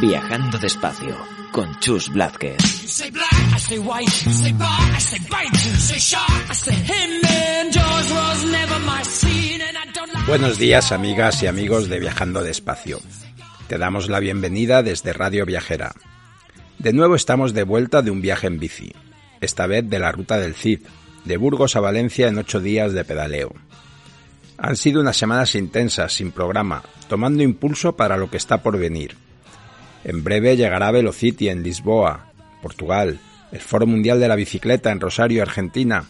Viajando 0.00 0.58
despacio 0.58 1.14
con 1.50 1.78
Chus 1.80 2.08
Blázquez. 2.08 2.56
Buenos 10.26 10.58
días 10.58 10.92
amigas 10.92 11.42
y 11.42 11.46
amigos 11.48 11.90
de 11.90 12.00
Viajando 12.00 12.42
despacio. 12.42 13.00
Te 13.68 13.76
damos 13.76 14.08
la 14.08 14.20
bienvenida 14.20 14.82
desde 14.82 15.12
Radio 15.12 15.44
Viajera. 15.44 15.92
De 16.78 16.94
nuevo 16.94 17.14
estamos 17.14 17.52
de 17.52 17.64
vuelta 17.64 18.00
de 18.00 18.10
un 18.10 18.22
viaje 18.22 18.46
en 18.46 18.58
bici, 18.58 18.94
esta 19.42 19.66
vez 19.66 19.86
de 19.90 19.98
la 19.98 20.12
ruta 20.12 20.38
del 20.38 20.54
Cid, 20.54 20.80
de 21.26 21.36
Burgos 21.36 21.76
a 21.76 21.80
Valencia 21.80 22.28
en 22.28 22.38
ocho 22.38 22.58
días 22.58 22.94
de 22.94 23.04
pedaleo. 23.04 23.52
Han 24.64 24.76
sido 24.76 25.00
unas 25.00 25.16
semanas 25.16 25.56
intensas, 25.56 26.12
sin 26.12 26.30
programa, 26.30 26.84
tomando 27.08 27.42
impulso 27.42 27.96
para 27.96 28.16
lo 28.16 28.30
que 28.30 28.36
está 28.36 28.62
por 28.62 28.78
venir. 28.78 29.16
En 30.04 30.22
breve 30.22 30.56
llegará 30.56 30.92
Velocity 30.92 31.48
en 31.48 31.64
Lisboa, 31.64 32.26
Portugal, 32.62 33.18
el 33.50 33.58
Foro 33.58 33.88
Mundial 33.88 34.20
de 34.20 34.28
la 34.28 34.36
Bicicleta 34.36 34.92
en 34.92 35.00
Rosario, 35.00 35.42
Argentina, 35.42 36.04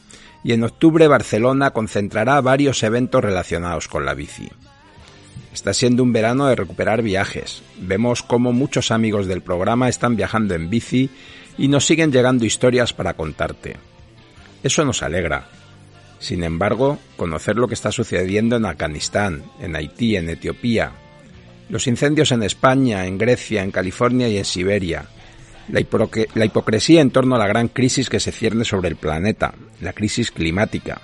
y 0.45 0.53
en 0.53 0.65
octubre 0.65 1.09
Barcelona 1.09 1.71
concentrará 1.71 2.39
varios 2.43 2.83
eventos 2.83 3.25
relacionados 3.25 3.89
con 3.89 4.05
la 4.05 4.13
bici. 4.13 4.51
Está 5.55 5.73
siendo 5.73 6.03
un 6.03 6.13
verano 6.13 6.47
de 6.47 6.57
recuperar 6.57 7.01
viajes. 7.01 7.63
Vemos 7.79 8.23
cómo 8.23 8.53
muchos 8.53 8.91
amigos 8.91 9.29
del 9.29 9.41
programa 9.41 9.89
están 9.89 10.15
viajando 10.15 10.55
en 10.55 10.69
bici 10.69 11.09
y 11.57 11.69
nos 11.69 11.87
siguen 11.87 12.13
llegando 12.13 12.45
historias 12.45 12.93
para 12.93 13.15
contarte. 13.15 13.77
Eso 14.63 14.85
nos 14.85 15.03
alegra. 15.03 15.49
Sin 16.23 16.45
embargo, 16.45 17.01
conocer 17.17 17.57
lo 17.57 17.67
que 17.67 17.75
está 17.75 17.91
sucediendo 17.91 18.55
en 18.55 18.65
Afganistán, 18.65 19.43
en 19.61 19.75
Haití, 19.75 20.15
en 20.15 20.29
Etiopía, 20.29 20.93
los 21.69 21.89
incendios 21.89 22.31
en 22.31 22.45
España, 22.45 23.07
en 23.07 23.19
Grecia, 23.19 23.65
en 23.65 23.73
California 23.73 24.29
y 24.29 24.39
en 24.39 24.45
Siberia, 24.45 25.07
la, 25.69 25.81
hipocresía 26.45 27.01
en 27.01 27.11
torno 27.11 27.35
a 27.35 27.41
la 27.41 27.49
gran 27.49 27.67
crisis 27.67 28.09
que 28.09 28.21
se 28.21 28.31
cierne 28.31 28.65
sobre 28.65 28.89
el 28.89 28.95
planeta, 28.95 29.53
la 29.81 29.93
crisis 29.93 30.31
climática. 30.31 31.01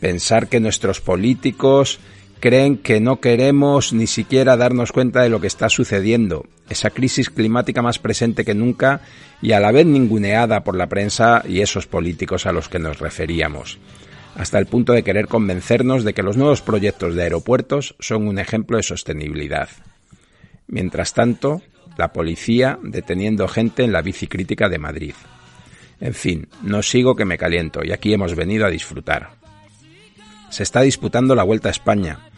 Pensar 0.00 0.48
que 0.48 0.58
nuestros 0.58 1.02
políticos 1.02 1.98
creen 2.40 2.78
que 2.78 3.00
no 3.00 3.20
queremos 3.20 3.92
ni 3.92 4.06
siquiera 4.06 4.56
darnos 4.56 4.92
cuenta 4.92 5.22
de 5.22 5.28
lo 5.28 5.40
que 5.40 5.46
está 5.46 5.68
sucediendo, 5.68 6.46
esa 6.68 6.90
crisis 6.90 7.30
climática 7.30 7.82
más 7.82 7.98
presente 7.98 8.44
que 8.44 8.54
nunca 8.54 9.00
y 9.40 9.52
a 9.52 9.60
la 9.60 9.72
vez 9.72 9.86
ninguneada 9.86 10.64
por 10.64 10.76
la 10.76 10.88
prensa 10.88 11.42
y 11.46 11.60
esos 11.60 11.86
políticos 11.86 12.46
a 12.46 12.52
los 12.52 12.68
que 12.68 12.78
nos 12.78 12.98
referíamos, 12.98 13.78
hasta 14.36 14.58
el 14.58 14.66
punto 14.66 14.92
de 14.92 15.02
querer 15.02 15.28
convencernos 15.28 16.04
de 16.04 16.14
que 16.14 16.22
los 16.22 16.36
nuevos 16.36 16.62
proyectos 16.62 17.14
de 17.14 17.22
aeropuertos 17.22 17.94
son 17.98 18.26
un 18.26 18.38
ejemplo 18.38 18.76
de 18.76 18.82
sostenibilidad. 18.82 19.68
Mientras 20.66 21.14
tanto, 21.14 21.62
la 21.96 22.12
policía 22.12 22.78
deteniendo 22.82 23.46
gente 23.48 23.84
en 23.84 23.92
la 23.92 24.02
bicicrítica 24.02 24.68
de 24.68 24.78
Madrid. 24.78 25.14
En 26.00 26.14
fin, 26.14 26.48
no 26.62 26.82
sigo 26.82 27.14
que 27.14 27.24
me 27.24 27.38
caliento 27.38 27.80
y 27.84 27.92
aquí 27.92 28.12
hemos 28.12 28.34
venido 28.34 28.66
a 28.66 28.70
disfrutar. 28.70 29.43
Se 30.54 30.62
está 30.62 30.82
disputando 30.82 31.34
la 31.34 31.42
Vuelta 31.42 31.68
a 31.68 31.72
España 31.72 32.30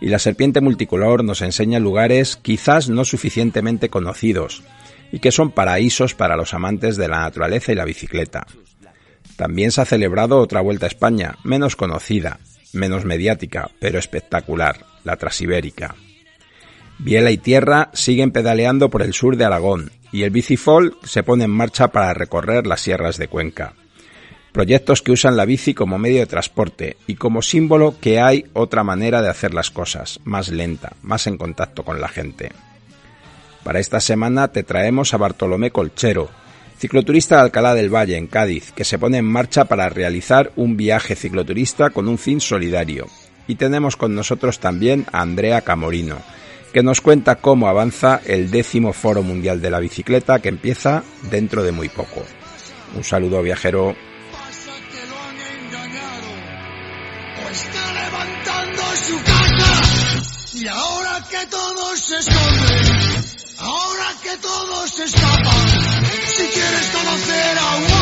y 0.00 0.06
la 0.06 0.20
serpiente 0.20 0.60
multicolor 0.60 1.24
nos 1.24 1.42
enseña 1.42 1.80
lugares 1.80 2.36
quizás 2.36 2.88
no 2.88 3.04
suficientemente 3.04 3.88
conocidos 3.88 4.62
y 5.10 5.18
que 5.18 5.32
son 5.32 5.50
paraísos 5.50 6.14
para 6.14 6.36
los 6.36 6.54
amantes 6.54 6.96
de 6.96 7.08
la 7.08 7.22
naturaleza 7.22 7.72
y 7.72 7.74
la 7.74 7.84
bicicleta. 7.84 8.46
También 9.34 9.72
se 9.72 9.80
ha 9.80 9.86
celebrado 9.86 10.38
otra 10.38 10.60
Vuelta 10.60 10.86
a 10.86 10.88
España, 10.88 11.34
menos 11.42 11.74
conocida, 11.74 12.38
menos 12.72 13.04
mediática, 13.04 13.68
pero 13.80 13.98
espectacular, 13.98 14.86
la 15.02 15.16
Trasibérica. 15.16 15.96
Biela 17.00 17.32
y 17.32 17.38
Tierra 17.38 17.90
siguen 17.92 18.30
pedaleando 18.30 18.88
por 18.88 19.02
el 19.02 19.14
sur 19.14 19.36
de 19.36 19.46
Aragón 19.46 19.90
y 20.12 20.22
el 20.22 20.30
Bicifol 20.30 20.96
se 21.02 21.24
pone 21.24 21.42
en 21.42 21.50
marcha 21.50 21.88
para 21.88 22.14
recorrer 22.14 22.68
las 22.68 22.82
sierras 22.82 23.18
de 23.18 23.26
Cuenca. 23.26 23.74
Proyectos 24.54 25.02
que 25.02 25.10
usan 25.10 25.36
la 25.36 25.46
bici 25.46 25.74
como 25.74 25.98
medio 25.98 26.20
de 26.20 26.26
transporte 26.26 26.96
y 27.08 27.16
como 27.16 27.42
símbolo 27.42 27.96
que 28.00 28.20
hay 28.20 28.44
otra 28.52 28.84
manera 28.84 29.20
de 29.20 29.28
hacer 29.28 29.52
las 29.52 29.72
cosas, 29.72 30.20
más 30.22 30.48
lenta, 30.48 30.92
más 31.02 31.26
en 31.26 31.36
contacto 31.36 31.82
con 31.82 32.00
la 32.00 32.06
gente. 32.06 32.52
Para 33.64 33.80
esta 33.80 33.98
semana 33.98 34.46
te 34.52 34.62
traemos 34.62 35.12
a 35.12 35.16
Bartolomé 35.16 35.72
Colchero, 35.72 36.30
cicloturista 36.78 37.34
de 37.34 37.42
Alcalá 37.42 37.74
del 37.74 37.92
Valle, 37.92 38.16
en 38.16 38.28
Cádiz, 38.28 38.70
que 38.70 38.84
se 38.84 38.96
pone 38.96 39.18
en 39.18 39.24
marcha 39.24 39.64
para 39.64 39.88
realizar 39.88 40.52
un 40.54 40.76
viaje 40.76 41.16
cicloturista 41.16 41.90
con 41.90 42.06
un 42.06 42.16
fin 42.16 42.40
solidario. 42.40 43.08
Y 43.48 43.56
tenemos 43.56 43.96
con 43.96 44.14
nosotros 44.14 44.60
también 44.60 45.04
a 45.10 45.22
Andrea 45.22 45.62
Camorino, 45.62 46.18
que 46.72 46.84
nos 46.84 47.00
cuenta 47.00 47.40
cómo 47.40 47.66
avanza 47.66 48.20
el 48.24 48.52
décimo 48.52 48.92
Foro 48.92 49.24
Mundial 49.24 49.60
de 49.60 49.70
la 49.72 49.80
Bicicleta 49.80 50.38
que 50.38 50.48
empieza 50.48 51.02
dentro 51.28 51.64
de 51.64 51.72
muy 51.72 51.88
poco. 51.88 52.22
Un 52.94 53.02
saludo 53.02 53.42
viajero. 53.42 54.13
Y 60.54 60.68
ahora 60.68 61.20
que 61.28 61.46
todos 61.46 61.98
se 61.98 62.16
esconden, 62.16 63.24
ahora 63.58 64.14
que 64.22 64.36
todos 64.36 64.88
se 64.88 65.04
escapan, 65.04 65.68
si 66.36 66.46
quieres 66.46 66.90
conocer 66.90 67.58
a 67.58 67.76
un 67.76 67.93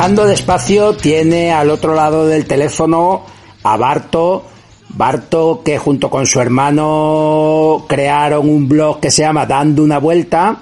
Viajando 0.00 0.24
despacio 0.24 0.96
tiene 0.96 1.52
al 1.52 1.68
otro 1.68 1.94
lado 1.94 2.26
del 2.26 2.46
teléfono 2.46 3.26
a 3.62 3.76
Barto. 3.76 4.46
Barto 4.88 5.60
que 5.62 5.76
junto 5.76 6.08
con 6.08 6.26
su 6.26 6.40
hermano 6.40 7.84
crearon 7.86 8.48
un 8.48 8.66
blog 8.66 8.98
que 8.98 9.10
se 9.10 9.20
llama 9.20 9.44
Dando 9.44 9.82
una 9.82 9.98
vuelta 9.98 10.56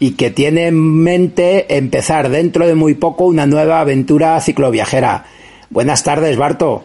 y 0.00 0.16
que 0.16 0.32
tiene 0.32 0.66
en 0.66 1.04
mente 1.04 1.76
empezar 1.76 2.30
dentro 2.30 2.66
de 2.66 2.74
muy 2.74 2.94
poco 2.94 3.26
una 3.26 3.46
nueva 3.46 3.78
aventura 3.78 4.40
cicloviajera. 4.40 5.24
Buenas 5.70 6.02
tardes, 6.02 6.36
Barto. 6.36 6.82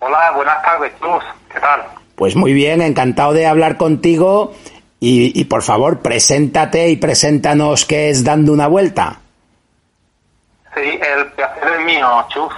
Hola, 0.00 0.32
buenas 0.34 0.60
tardes, 0.64 0.90
Cruz. 0.98 1.22
¿Qué 1.54 1.60
tal? 1.60 1.80
Pues 2.16 2.34
muy 2.34 2.52
bien, 2.54 2.82
encantado 2.82 3.34
de 3.34 3.46
hablar 3.46 3.76
contigo 3.76 4.52
y, 4.98 5.40
y 5.40 5.44
por 5.44 5.62
favor, 5.62 6.00
preséntate 6.00 6.88
y 6.88 6.96
preséntanos 6.96 7.84
qué 7.84 8.10
es 8.10 8.24
Dando 8.24 8.52
una 8.52 8.66
vuelta. 8.66 9.20
El 10.78 11.26
placer 11.32 11.72
es 11.74 11.84
mío, 11.84 12.24
Chus. 12.28 12.52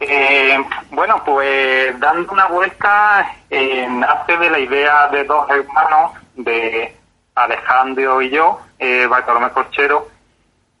Eh, 0.00 0.58
bueno, 0.90 1.22
pues 1.24 1.98
dando 2.00 2.32
una 2.32 2.46
vuelta, 2.46 3.30
eh, 3.50 3.86
nace 3.90 4.36
de 4.36 4.50
la 4.50 4.58
idea 4.58 5.08
de 5.08 5.24
dos 5.24 5.48
hermanos, 5.50 6.12
de 6.34 6.96
Alejandro 7.34 8.22
y 8.22 8.30
yo, 8.30 8.60
eh, 8.78 9.06
Bartolomé 9.06 9.50
Corchero, 9.50 10.08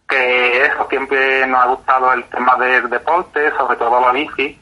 que 0.08 0.64
eso 0.64 0.86
siempre 0.88 1.46
nos 1.46 1.60
ha 1.60 1.66
gustado 1.66 2.12
el 2.12 2.24
tema 2.24 2.56
del 2.56 2.88
deporte, 2.88 3.50
sobre 3.56 3.76
todo 3.76 4.00
la 4.00 4.12
bici, 4.12 4.58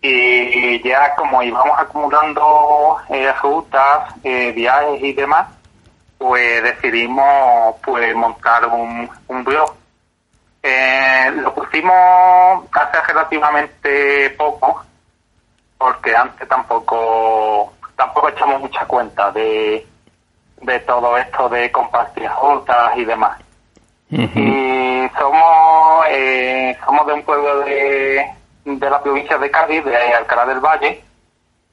y 0.00 0.82
ya 0.82 1.14
como 1.14 1.42
íbamos 1.42 1.78
acumulando 1.78 2.96
eh, 3.08 3.32
rutas, 3.40 4.14
eh, 4.24 4.50
viajes 4.52 5.00
y 5.00 5.12
demás, 5.12 5.46
pues 6.18 6.62
decidimos 6.62 7.76
pues 7.84 8.14
montar 8.16 8.66
un, 8.66 9.08
un 9.28 9.44
blog. 9.44 9.81
Eh, 10.62 11.30
lo 11.36 11.52
pusimos 11.54 12.64
hace 12.72 13.00
relativamente 13.08 14.30
poco, 14.30 14.84
porque 15.76 16.14
antes 16.14 16.48
tampoco 16.48 17.72
tampoco 17.96 18.28
echamos 18.28 18.60
mucha 18.60 18.84
cuenta 18.86 19.30
de, 19.32 19.84
de 20.60 20.78
todo 20.80 21.16
esto 21.18 21.48
de 21.48 21.70
compartir 21.72 22.30
rutas 22.40 22.96
y 22.96 23.04
demás. 23.04 23.38
Y 24.08 25.08
somos 25.18 26.04
eh, 26.08 26.76
somos 26.84 27.06
de 27.06 27.12
un 27.12 27.22
pueblo 27.22 27.60
de, 27.60 28.30
de 28.64 28.90
la 28.90 29.02
provincia 29.02 29.38
de 29.38 29.50
Cádiz, 29.50 29.84
de 29.84 29.96
Alcalá 29.96 30.46
del 30.46 30.60
Valle, 30.60 31.02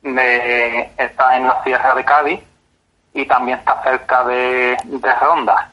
de, 0.01 0.91
está 0.97 1.35
en 1.35 1.47
la 1.47 1.61
Sierra 1.63 1.93
de 1.93 2.05
Cádiz 2.05 2.39
y 3.13 3.25
también 3.25 3.59
está 3.59 3.83
cerca 3.83 4.23
de, 4.23 4.77
de 4.83 5.15
Ronda. 5.15 5.69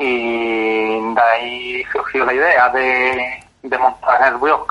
Y 0.00 1.14
de 1.14 1.20
ahí 1.20 1.84
surgió 1.92 2.24
la 2.24 2.32
idea 2.32 2.68
de, 2.70 3.44
de 3.62 3.78
montar 3.78 4.32
el 4.32 4.38
blog. 4.38 4.66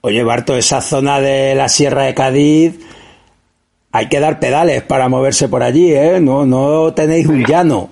Oye, 0.00 0.24
Barto, 0.24 0.56
esa 0.56 0.80
zona 0.80 1.20
de 1.20 1.54
la 1.54 1.68
Sierra 1.68 2.04
de 2.04 2.14
Cádiz 2.14 2.78
hay 3.92 4.08
que 4.08 4.20
dar 4.20 4.40
pedales 4.40 4.82
para 4.82 5.08
moverse 5.08 5.48
por 5.48 5.62
allí, 5.62 5.94
¿eh? 5.94 6.18
No, 6.20 6.46
no 6.46 6.94
tenéis 6.94 7.26
un 7.26 7.44
llano. 7.44 7.90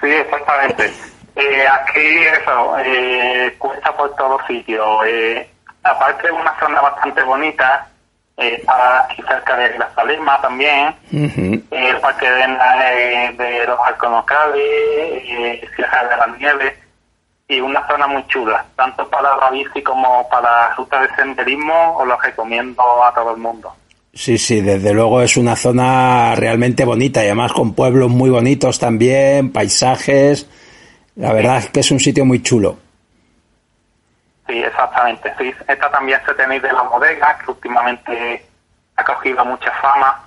Sí, 0.00 0.08
exactamente. 0.08 0.92
Eh, 1.36 1.66
aquí 1.68 2.00
eso, 2.40 2.78
eh, 2.78 3.54
cuesta 3.58 3.96
por 3.96 4.14
todos 4.16 4.40
sitios. 4.46 4.86
Eh, 5.06 5.48
aparte 5.82 6.26
es 6.28 6.32
una 6.32 6.58
zona 6.58 6.80
bastante 6.80 7.22
bonita, 7.22 7.87
está 8.38 9.04
aquí 9.04 9.22
cerca 9.26 9.56
de 9.56 9.78
la 9.78 9.92
Salema 9.94 10.40
también, 10.40 10.94
Ujú. 11.12 11.54
eh, 11.72 11.88
el 11.90 11.96
parque 11.98 12.30
de, 12.30 12.42
eh, 12.44 13.32
de 13.36 13.66
los 13.66 13.78
Alconocales, 13.84 14.62
eh, 14.62 15.60
Sierra 15.74 16.04
de 16.08 16.16
las 16.16 16.38
Nieves, 16.38 16.74
y 17.48 17.60
una 17.60 17.86
zona 17.88 18.06
muy 18.06 18.26
chula, 18.28 18.64
tanto 18.76 19.08
para 19.08 19.36
la 19.36 19.50
bici 19.50 19.82
como 19.82 20.28
para 20.28 20.74
ruta 20.74 21.00
de 21.00 21.08
senderismo, 21.16 21.96
os 21.96 22.06
lo 22.06 22.16
recomiendo 22.20 22.82
a 23.04 23.12
todo 23.14 23.32
el 23.32 23.38
mundo. 23.38 23.74
Sí, 24.12 24.36
sí, 24.36 24.60
desde 24.60 24.92
luego 24.92 25.22
es 25.22 25.36
una 25.36 25.56
zona 25.56 26.34
realmente 26.34 26.84
bonita 26.84 27.22
y 27.22 27.26
además 27.26 27.52
con 27.52 27.72
pueblos 27.72 28.10
muy 28.10 28.30
bonitos 28.30 28.78
también, 28.78 29.52
paisajes. 29.52 30.48
La 31.16 31.32
verdad 31.32 31.58
es 31.58 31.70
que 31.70 31.80
es 31.80 31.90
un 31.90 32.00
sitio 32.00 32.24
muy 32.24 32.42
chulo. 32.42 32.76
Sí, 34.48 34.62
exactamente. 34.62 35.32
Sí, 35.38 35.54
esta 35.68 35.90
también 35.90 36.18
se 36.24 36.34
tenéis 36.34 36.62
de 36.62 36.72
la 36.72 36.82
bodega, 36.82 37.38
que 37.38 37.50
últimamente 37.50 38.46
ha 38.96 39.04
cogido 39.04 39.44
mucha 39.44 39.70
fama. 39.82 40.24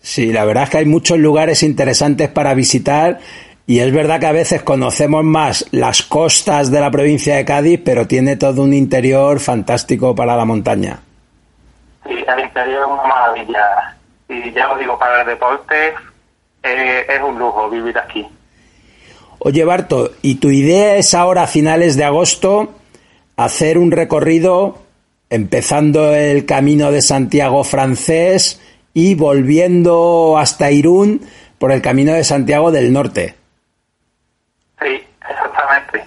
Sí, 0.00 0.32
la 0.32 0.44
verdad 0.44 0.64
es 0.64 0.70
que 0.70 0.78
hay 0.78 0.86
muchos 0.86 1.18
lugares 1.18 1.62
interesantes 1.62 2.28
para 2.28 2.54
visitar 2.54 3.18
y 3.66 3.80
es 3.80 3.92
verdad 3.92 4.20
que 4.20 4.26
a 4.26 4.32
veces 4.32 4.62
conocemos 4.62 5.24
más 5.24 5.66
las 5.72 6.02
costas 6.02 6.70
de 6.70 6.80
la 6.80 6.90
provincia 6.90 7.36
de 7.36 7.44
Cádiz, 7.44 7.80
pero 7.84 8.06
tiene 8.06 8.36
todo 8.36 8.62
un 8.62 8.72
interior 8.72 9.40
fantástico 9.40 10.14
para 10.14 10.36
la 10.36 10.44
montaña. 10.44 11.00
Sí, 12.04 12.24
el 12.26 12.40
interior 12.40 12.82
es 12.82 12.86
una 12.86 13.02
maravilla. 13.02 13.96
Y 14.28 14.52
ya 14.52 14.70
os 14.72 14.78
digo, 14.78 14.98
para 14.98 15.22
el 15.22 15.26
deporte 15.26 15.94
eh, 16.62 17.06
es 17.08 17.22
un 17.22 17.38
lujo 17.38 17.68
vivir 17.70 17.96
aquí. 17.98 18.28
Oye, 19.38 19.64
Barto, 19.64 20.10
¿y 20.22 20.36
tu 20.36 20.50
idea 20.50 20.96
es 20.96 21.14
ahora 21.14 21.42
a 21.42 21.46
finales 21.46 21.96
de 21.96 22.04
agosto 22.04 22.74
hacer 23.36 23.78
un 23.78 23.90
recorrido 23.90 24.78
empezando 25.28 26.14
el 26.14 26.46
camino 26.46 26.90
de 26.90 27.02
Santiago 27.02 27.62
francés 27.64 28.62
y 28.94 29.14
volviendo 29.14 30.38
hasta 30.38 30.70
Irún 30.70 31.20
por 31.58 31.70
el 31.70 31.82
camino 31.82 32.12
de 32.12 32.24
Santiago 32.24 32.70
del 32.70 32.92
Norte? 32.92 33.34
Sí, 34.80 35.06
exactamente. 35.28 36.04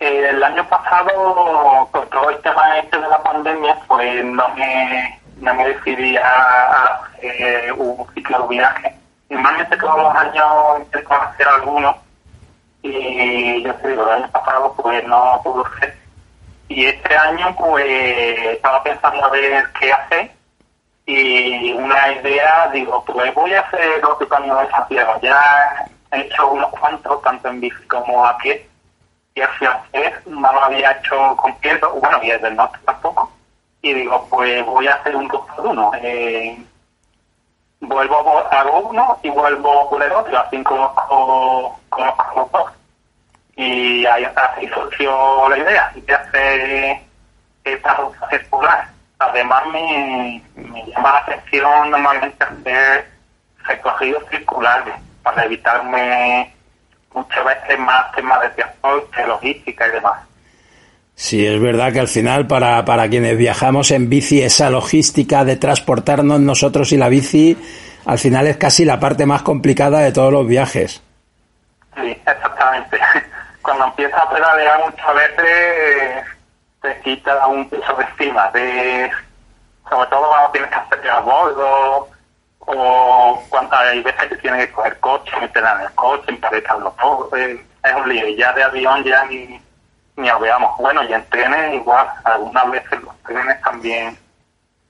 Eh, 0.00 0.28
el 0.30 0.42
año 0.42 0.68
pasado, 0.68 1.88
con 1.90 2.08
todo 2.10 2.28
el 2.28 2.38
tema 2.42 2.78
este 2.78 2.98
de 2.98 3.08
la 3.08 3.22
pandemia, 3.22 3.78
pues 3.88 4.24
no 4.24 4.48
me, 4.50 5.20
no 5.40 5.54
me 5.54 5.68
decidí 5.68 6.16
a, 6.18 7.00
hacer 7.16 7.72
un 7.72 8.06
ciclo 8.14 8.46
viaje. 8.48 8.94
Normalmente 9.30 9.76
todos 9.78 9.96
los 9.96 10.14
años 10.14 10.46
intento 10.80 11.14
hacer 11.14 11.48
alguno 11.48 12.03
y 12.84 13.62
yo 13.62 13.74
te 13.76 13.88
digo, 13.88 14.02
el 14.04 14.22
año 14.22 14.30
pasado 14.30 14.74
pues 14.76 15.04
no 15.06 15.40
pudo 15.42 15.64
ser. 15.80 15.96
Y 16.68 16.86
este 16.86 17.16
año 17.16 17.54
pues 17.58 17.86
estaba 17.86 18.82
pensando 18.82 19.24
a 19.24 19.30
ver 19.30 19.64
qué 19.78 19.92
hacer 19.92 20.30
y 21.06 21.72
una 21.72 22.12
idea, 22.12 22.70
digo, 22.72 23.04
pues 23.04 23.34
voy 23.34 23.52
a 23.52 23.60
hacer 23.60 24.04
otro 24.04 24.28
camino 24.28 24.58
de 24.58 24.70
Santiago. 24.70 25.18
Ya 25.22 25.40
he 26.12 26.20
hecho 26.20 26.48
unos 26.48 26.70
cuantos, 26.70 27.22
tanto 27.22 27.48
en 27.48 27.60
bici 27.60 27.84
como 27.86 28.24
a 28.24 28.36
pie. 28.38 28.66
Y 29.34 29.40
al 29.40 29.48
francés 29.50 30.26
no 30.26 30.52
lo 30.52 30.64
había 30.64 30.92
hecho 30.92 31.36
completo, 31.36 31.90
bueno, 32.00 32.20
y 32.22 32.30
desde 32.30 32.48
el 32.48 32.56
norte 32.56 32.78
tampoco. 32.84 33.30
Y 33.82 33.92
digo, 33.92 34.26
pues 34.30 34.64
voy 34.64 34.86
a 34.86 34.94
hacer 34.94 35.16
un 35.16 35.28
dos 35.28 35.44
por 35.54 35.66
uno. 35.66 35.90
Eh, 36.00 36.56
vuelvo, 37.86 38.44
hago 38.50 38.80
uno 38.80 39.18
y 39.22 39.30
vuelvo 39.30 39.88
por 39.90 40.02
el 40.02 40.12
otro, 40.12 40.38
así 40.38 40.62
conozco, 40.62 41.78
conozco 41.88 42.32
los 42.36 42.52
dos. 42.52 42.72
Y 43.56 44.04
ahí 44.06 44.24
así 44.24 44.68
surgió 44.68 45.48
la 45.48 45.58
idea 45.58 45.92
de 45.94 46.14
hacer 46.14 46.98
esta 47.64 47.94
ruta 47.94 48.28
circular. 48.28 48.88
Además, 49.18 49.66
me, 49.72 50.42
me 50.56 50.84
llama 50.86 51.12
la 51.12 51.18
atención 51.18 51.90
normalmente 51.90 52.44
hacer 52.44 53.10
recorridos 53.64 54.24
circulares 54.30 54.94
para 55.22 55.44
evitarme 55.44 56.52
muchas 57.12 57.44
veces 57.44 57.78
más 57.78 58.12
temas 58.12 58.40
de 58.42 58.48
transporte, 58.50 59.26
logística 59.26 59.86
y 59.86 59.90
demás. 59.92 60.20
Sí, 61.14 61.46
es 61.46 61.60
verdad 61.60 61.92
que 61.92 62.00
al 62.00 62.08
final 62.08 62.46
para, 62.46 62.84
para 62.84 63.08
quienes 63.08 63.38
viajamos 63.38 63.90
en 63.92 64.08
bici, 64.08 64.42
esa 64.42 64.68
logística 64.70 65.44
de 65.44 65.56
transportarnos 65.56 66.40
nosotros 66.40 66.92
y 66.92 66.96
la 66.96 67.08
bici, 67.08 67.56
al 68.04 68.18
final 68.18 68.46
es 68.46 68.56
casi 68.56 68.84
la 68.84 68.98
parte 68.98 69.24
más 69.24 69.42
complicada 69.42 70.00
de 70.00 70.12
todos 70.12 70.32
los 70.32 70.46
viajes. 70.46 71.02
Sí, 71.96 72.10
exactamente. 72.10 72.98
Cuando 73.62 73.86
empiezas 73.86 74.20
a 74.20 74.30
pedalear 74.30 74.80
muchas 74.84 75.14
veces 75.14 76.24
te 76.82 77.00
quita 77.00 77.46
un 77.46 77.68
peso 77.70 77.94
de 77.94 78.04
encima, 78.04 78.50
de, 78.50 79.10
sobre 79.88 80.06
todo 80.10 80.28
cuando 80.28 80.50
tienes 80.50 80.70
que 80.70 80.76
hacer 80.76 81.10
a 81.10 81.20
bordo 81.20 82.08
o 82.58 83.42
cuando 83.48 83.76
hay 83.76 84.02
veces 84.02 84.28
que 84.28 84.36
tienes 84.36 84.66
que 84.66 84.72
coger 84.72 85.00
coche, 85.00 85.32
meterla 85.40 85.76
en 85.76 85.80
el 85.86 85.94
coche, 85.94 86.24
emparejarlo 86.28 86.94
todo, 87.00 87.34
es, 87.36 87.58
un 87.96 88.08
lío. 88.08 88.28
Ya 88.36 88.52
de 88.52 88.64
avión 88.64 89.02
ya 89.02 89.24
ni, 89.24 89.58
ni 90.16 90.28
veamos. 90.40 90.76
Bueno, 90.78 91.02
y 91.08 91.12
en 91.12 91.24
trenes 91.30 91.74
igual, 91.74 92.06
algunas 92.24 92.70
veces 92.70 93.02
los 93.02 93.16
trenes 93.22 93.60
también 93.62 94.16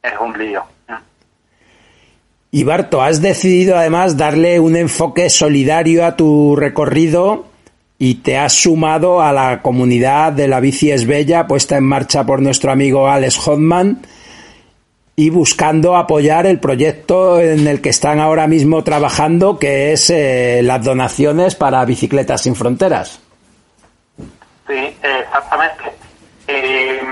es 0.03 0.13
un 0.21 0.39
lío. 0.39 0.65
Y 2.51 2.63
Barto, 2.63 3.03
has 3.03 3.21
decidido 3.21 3.77
además 3.77 4.17
darle 4.17 4.61
un 4.61 4.77
enfoque 4.77 5.29
solidario 5.29 6.07
a 6.07 6.15
tu 6.15 6.55
recorrido 6.55 7.47
y 7.99 8.17
te 8.17 8.39
has 8.39 8.53
sumado 8.53 9.21
a 9.21 9.33
la 9.33 9.61
comunidad 9.61 10.33
de 10.33 10.47
la 10.47 10.61
bici 10.61 10.93
es 10.93 11.05
bella 11.05 11.49
puesta 11.49 11.77
en 11.77 11.85
marcha 11.85 12.25
por 12.25 12.41
nuestro 12.41 12.71
amigo 12.71 13.09
Alex 13.09 13.45
Hodman 13.45 14.03
y 15.17 15.31
buscando 15.31 15.97
apoyar 15.97 16.47
el 16.47 16.61
proyecto 16.61 17.41
en 17.41 17.67
el 17.67 17.81
que 17.81 17.89
están 17.91 18.21
ahora 18.21 18.47
mismo 18.47 18.85
trabajando, 18.85 19.59
que 19.59 19.93
es 19.93 20.11
eh, 20.11 20.61
las 20.63 20.85
donaciones 20.85 21.55
para 21.55 21.85
Bicicletas 21.85 22.43
sin 22.43 22.55
Fronteras. 22.55 23.21
Sí, 24.67 24.99
exactamente. 25.03 25.93
Eh, 26.47 27.03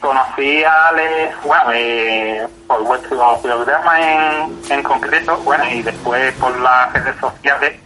conocí 0.00 0.64
a 0.64 0.88
Alex, 0.88 1.42
bueno, 1.42 1.72
eh, 1.72 2.48
por 2.66 2.82
vuestro 2.82 3.38
programa 3.42 4.00
en, 4.00 4.60
en 4.70 4.82
concreto, 4.82 5.36
bueno, 5.38 5.64
y 5.68 5.82
después 5.82 6.32
por 6.34 6.58
las 6.60 6.92
redes 6.92 7.16
sociales, 7.20 7.80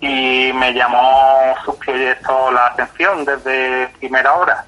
y 0.00 0.52
me 0.54 0.72
llamó 0.72 1.54
su 1.64 1.76
proyecto 1.78 2.50
la 2.50 2.66
atención 2.66 3.24
desde 3.24 3.88
primera 3.98 4.34
hora. 4.34 4.64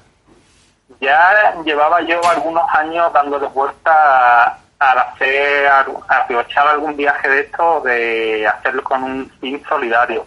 Ya 0.99 1.55
llevaba 1.65 2.01
yo 2.01 2.21
algunos 2.29 2.63
años 2.73 3.11
dándole 3.13 3.47
vuelta 3.47 4.57
al 4.79 4.97
hacer, 4.97 5.67
a 5.67 5.85
aprovechar 6.07 6.67
algún 6.67 6.95
viaje 6.95 7.29
de 7.29 7.41
esto, 7.41 7.81
de 7.81 8.47
hacerlo 8.47 8.83
con 8.83 9.03
un 9.03 9.31
fin 9.39 9.63
solidario. 9.67 10.25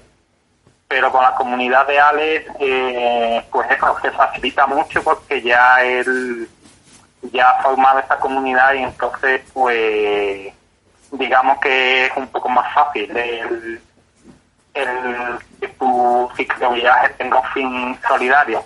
Pero 0.89 1.11
con 1.11 1.23
la 1.23 1.35
comunidad 1.35 1.87
de 1.87 1.99
Alex, 1.99 2.51
eh, 2.61 3.45
pues 3.51 3.71
eso 3.71 3.97
se 4.01 4.11
facilita 4.13 4.67
mucho 4.67 5.03
porque 5.03 5.43
ya 5.43 5.83
él 5.83 6.49
ya 7.33 7.51
ha 7.51 7.63
formado 7.63 7.99
esta 7.99 8.19
comunidad 8.19 8.73
y 8.75 8.85
entonces, 8.85 9.43
pues, 9.53 10.53
digamos 11.11 11.59
que 11.59 12.07
es 12.07 12.17
un 12.17 12.29
poco 12.29 12.49
más 12.49 12.73
fácil 12.73 13.17
el, 13.17 13.81
el 14.75 15.39
que 15.61 15.69
tu 15.69 16.31
cicloviaje 16.37 17.09
tenga 17.15 17.41
un 17.41 17.49
fin 17.49 17.99
solidario. 18.07 18.63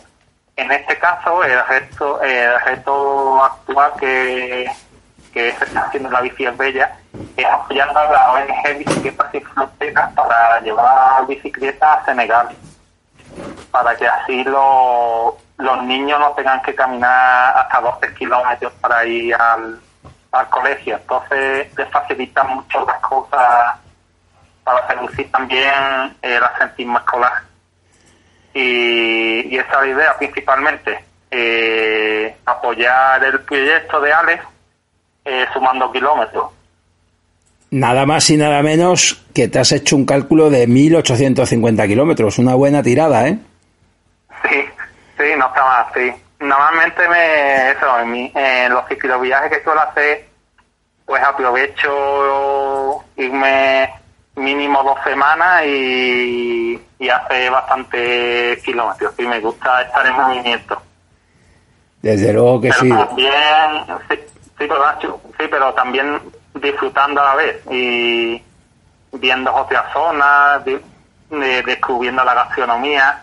En 0.57 0.71
este 0.71 0.99
caso, 0.99 1.43
el 1.43 1.67
reto, 1.67 2.21
el 2.21 2.61
reto 2.61 3.43
actual 3.43 3.93
que, 3.99 4.71
que 5.33 5.53
se 5.53 5.65
está 5.65 5.87
haciendo 5.87 6.11
en 6.11 6.15
la 6.15 6.21
bici 6.21 6.45
es 6.45 6.57
bella 6.57 6.99
es 7.37 7.47
apoyando 7.47 7.99
a 7.99 8.05
la 8.11 8.33
ONG 8.33 8.79
Bicicletas 8.79 9.35
y 9.35 9.41
Fronteras 9.41 10.13
para 10.15 10.61
llevar 10.61 11.27
bicicletas 11.27 11.99
a 12.01 12.05
Senegal, 12.05 12.49
para 13.71 13.95
que 13.97 14.07
así 14.09 14.45
lo- 14.45 15.37
los 15.59 15.83
niños 15.85 16.19
no 16.19 16.31
tengan 16.33 16.61
que 16.63 16.75
caminar 16.75 17.57
hasta 17.57 17.81
12 17.81 18.15
kilómetros 18.15 18.73
para 18.81 19.05
ir 19.05 19.35
al, 19.35 19.79
al 20.33 20.49
colegio. 20.49 20.97
Entonces, 20.97 21.69
les 21.77 21.91
facilita 21.91 22.43
mucho 22.45 22.85
las 22.87 22.99
cosas 23.01 23.77
para 24.65 24.87
reducir 24.89 25.31
también 25.31 26.17
el 26.23 26.43
asentismo 26.43 26.99
escolar. 26.99 27.43
Y, 28.55 29.55
y 29.55 29.59
esa 29.59 29.69
es 29.73 29.79
la 29.81 29.87
idea 29.87 30.19
principalmente, 30.19 31.05
eh, 31.31 32.37
apoyar 32.47 33.23
el 33.23 33.41
proyecto 33.43 34.01
de 34.01 34.13
Alex 34.13 34.45
eh, 35.25 35.47
sumando 35.53 35.93
kilómetros. 35.93 36.51
Nada 37.71 38.05
más 38.05 38.29
y 38.31 38.37
nada 38.37 38.63
menos 38.63 39.25
que 39.33 39.47
te 39.49 39.59
has 39.61 39.71
hecho 39.73 39.95
un 39.95 40.05
cálculo 40.05 40.51
de 40.51 40.67
1.850 40.67 41.87
kilómetros. 41.87 42.39
Una 42.39 42.55
buena 42.55 42.83
tirada, 42.83 43.29
¿eh? 43.29 43.39
Sí, 44.49 44.61
sí, 45.17 45.25
no 45.39 45.47
está 45.47 45.65
mal, 45.65 45.87
sí. 45.95 46.13
Normalmente 46.41 47.09
me, 47.09 47.71
eso, 47.71 48.01
en, 48.01 48.11
mi- 48.11 48.33
en 48.35 48.73
los 48.73 48.89
cicloviajes 48.89 49.51
que 49.57 49.63
suelo 49.63 49.81
hacer, 49.83 50.27
pues 51.07 51.23
aprovecho 51.23 53.05
irme 53.17 53.89
mínimo 54.37 54.83
dos 54.83 54.99
semanas 55.05 55.63
y, 55.67 56.81
y 56.99 57.09
hace 57.09 57.51
bastante 57.51 58.59
kilómetros. 58.65 59.15
Sí, 59.17 59.27
me 59.27 59.39
gusta 59.41 59.83
estar 59.83 60.07
en 60.07 60.15
movimiento. 60.15 60.81
Desde 62.03 62.33
luego 62.33 62.61
que 62.63 62.71
pero 62.71 62.81
sí. 62.81 62.89
también, 62.89 63.33
sí, 64.09 64.17
sí, 64.17 64.43
pero, 64.59 64.79
Nacho, 64.87 65.21
sí, 65.39 65.45
pero 65.51 65.75
también 65.75 66.19
disfrutando 66.61 67.21
a 67.21 67.25
la 67.25 67.35
vez 67.37 67.61
y 67.71 68.43
viendo 69.13 69.55
otras 69.55 69.93
zonas, 69.93 70.65
de- 70.65 70.81
descubriendo 71.65 72.25
la 72.25 72.35
gastronomía. 72.35 73.23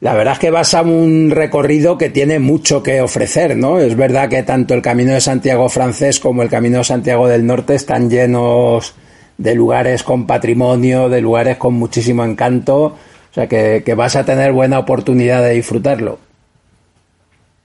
La 0.00 0.14
verdad 0.14 0.32
es 0.34 0.38
que 0.40 0.50
vas 0.50 0.74
a 0.74 0.82
un 0.82 1.30
recorrido 1.30 1.96
que 1.96 2.10
tiene 2.10 2.40
mucho 2.40 2.82
que 2.82 3.00
ofrecer, 3.00 3.56
¿no? 3.56 3.78
Es 3.78 3.96
verdad 3.96 4.28
que 4.28 4.42
tanto 4.42 4.74
el 4.74 4.82
Camino 4.82 5.12
de 5.12 5.20
Santiago 5.20 5.68
francés 5.68 6.18
como 6.18 6.42
el 6.42 6.48
Camino 6.50 6.78
de 6.78 6.84
Santiago 6.84 7.28
del 7.28 7.46
Norte 7.46 7.76
están 7.76 8.10
llenos 8.10 8.94
de 9.38 9.54
lugares 9.54 10.02
con 10.02 10.26
patrimonio, 10.26 11.08
de 11.08 11.20
lugares 11.20 11.56
con 11.56 11.74
muchísimo 11.74 12.24
encanto, 12.24 12.82
o 12.84 12.94
sea 13.32 13.46
que 13.48 13.94
vas 13.96 14.16
a 14.16 14.24
tener 14.24 14.52
buena 14.52 14.80
oportunidad 14.80 15.40
de 15.42 15.50
disfrutarlo. 15.50 16.18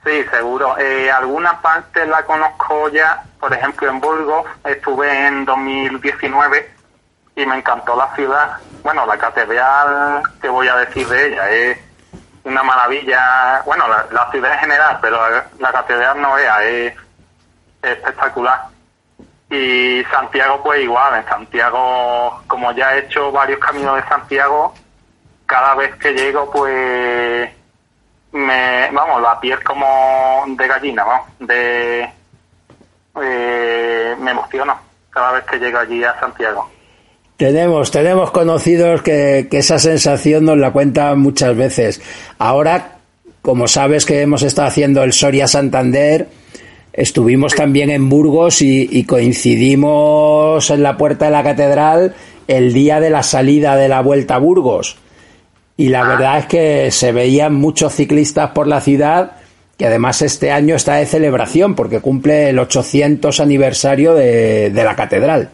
Sí, 0.08 0.24
seguro. 0.30 0.78
Eh, 0.78 1.10
alguna 1.10 1.60
parte 1.60 2.06
la 2.06 2.24
conozco 2.24 2.88
ya, 2.88 3.22
por 3.38 3.52
ejemplo 3.52 3.90
en 3.90 4.00
Burgos, 4.00 4.46
estuve 4.64 5.26
en 5.26 5.44
2019 5.44 6.70
y 7.36 7.44
me 7.44 7.58
encantó 7.58 7.94
la 7.94 8.14
ciudad. 8.14 8.56
Bueno, 8.82 9.04
la 9.04 9.18
catedral, 9.18 10.22
¿qué 10.40 10.48
voy 10.48 10.66
a 10.66 10.76
decir 10.76 11.06
de 11.08 11.26
ella? 11.26 11.50
Es 11.50 11.78
una 12.44 12.62
maravilla, 12.62 13.60
bueno, 13.66 13.84
la, 14.10 14.30
ciudad 14.30 14.54
en 14.54 14.60
general, 14.60 14.98
pero 15.02 15.20
la, 15.58 15.72
catedral 15.72 16.22
no 16.22 16.32
vea, 16.32 16.64
es 16.64 16.94
espectacular. 17.82 18.62
Y 19.50 20.02
Santiago 20.10 20.62
pues 20.62 20.80
igual, 20.84 21.16
en 21.16 21.28
Santiago, 21.28 22.42
como 22.46 22.72
ya 22.72 22.94
he 22.94 23.00
hecho 23.00 23.30
varios 23.30 23.60
caminos 23.60 23.96
de 23.96 24.08
Santiago, 24.08 24.72
cada 25.44 25.74
vez 25.74 25.94
que 25.96 26.14
llego 26.14 26.50
pues 26.50 27.57
me, 28.32 28.90
vamos, 28.92 29.22
la 29.22 29.38
piel 29.40 29.62
como 29.62 30.44
de 30.46 30.68
gallina, 30.68 31.04
vamos, 31.04 31.26
de, 31.40 32.08
eh, 33.22 34.16
me 34.20 34.30
emociono 34.30 34.78
cada 35.10 35.32
vez 35.32 35.44
que 35.44 35.58
llego 35.58 35.78
allí 35.78 36.04
a 36.04 36.18
Santiago. 36.20 36.68
Tenemos, 37.36 37.90
tenemos 37.90 38.30
conocidos 38.32 39.02
que, 39.02 39.46
que 39.50 39.58
esa 39.58 39.78
sensación 39.78 40.44
nos 40.44 40.58
la 40.58 40.72
cuentan 40.72 41.20
muchas 41.20 41.56
veces. 41.56 42.02
Ahora, 42.38 42.98
como 43.42 43.68
sabes 43.68 44.04
que 44.04 44.22
hemos 44.22 44.42
estado 44.42 44.68
haciendo 44.68 45.04
el 45.04 45.12
Soria 45.12 45.46
Santander, 45.46 46.28
estuvimos 46.92 47.54
también 47.54 47.90
en 47.90 48.08
Burgos 48.08 48.60
y, 48.60 48.88
y 48.90 49.04
coincidimos 49.04 50.68
en 50.70 50.82
la 50.82 50.96
puerta 50.96 51.26
de 51.26 51.30
la 51.30 51.44
catedral 51.44 52.14
el 52.48 52.72
día 52.72 52.98
de 52.98 53.10
la 53.10 53.22
salida 53.22 53.76
de 53.76 53.88
la 53.88 54.00
Vuelta 54.00 54.34
a 54.34 54.38
Burgos. 54.38 54.98
Y 55.78 55.90
la 55.90 56.02
verdad 56.02 56.38
es 56.38 56.46
que 56.46 56.90
se 56.90 57.12
veían 57.12 57.54
muchos 57.54 57.94
ciclistas 57.94 58.50
por 58.50 58.66
la 58.66 58.80
ciudad, 58.80 59.36
que 59.78 59.86
además 59.86 60.22
este 60.22 60.50
año 60.50 60.74
está 60.74 60.94
de 60.94 61.06
celebración 61.06 61.76
porque 61.76 62.00
cumple 62.00 62.50
el 62.50 62.58
800 62.58 63.38
aniversario 63.38 64.12
de, 64.12 64.70
de 64.70 64.84
la 64.84 64.96
catedral. 64.96 65.50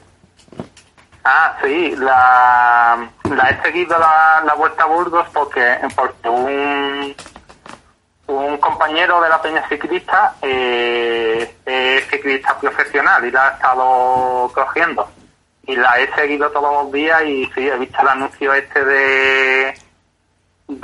Ah, 1.24 1.58
sí, 1.62 1.94
la, 1.98 3.06
la 3.36 3.50
he 3.50 3.62
seguido 3.62 3.98
la, 3.98 4.42
la 4.46 4.54
Vuelta 4.54 4.84
a 4.84 4.86
Burgos 4.86 5.26
porque, 5.30 5.76
porque 5.94 6.28
un, 6.30 7.14
un 8.28 8.56
compañero 8.56 9.20
de 9.20 9.28
la 9.28 9.42
Peña 9.42 9.68
Ciclista 9.68 10.36
eh, 10.40 11.54
es 11.66 12.06
ciclista 12.08 12.58
profesional 12.58 13.26
y 13.26 13.30
la 13.30 13.48
ha 13.48 13.50
estado 13.50 14.50
cogiendo. 14.54 15.06
Y 15.66 15.76
la 15.76 15.98
he 15.98 16.10
seguido 16.14 16.50
todos 16.50 16.84
los 16.84 16.92
días 16.92 17.22
y 17.26 17.44
sí, 17.54 17.68
he 17.68 17.78
visto 17.78 18.00
el 18.00 18.08
anuncio 18.08 18.54
este 18.54 18.84
de 18.86 19.43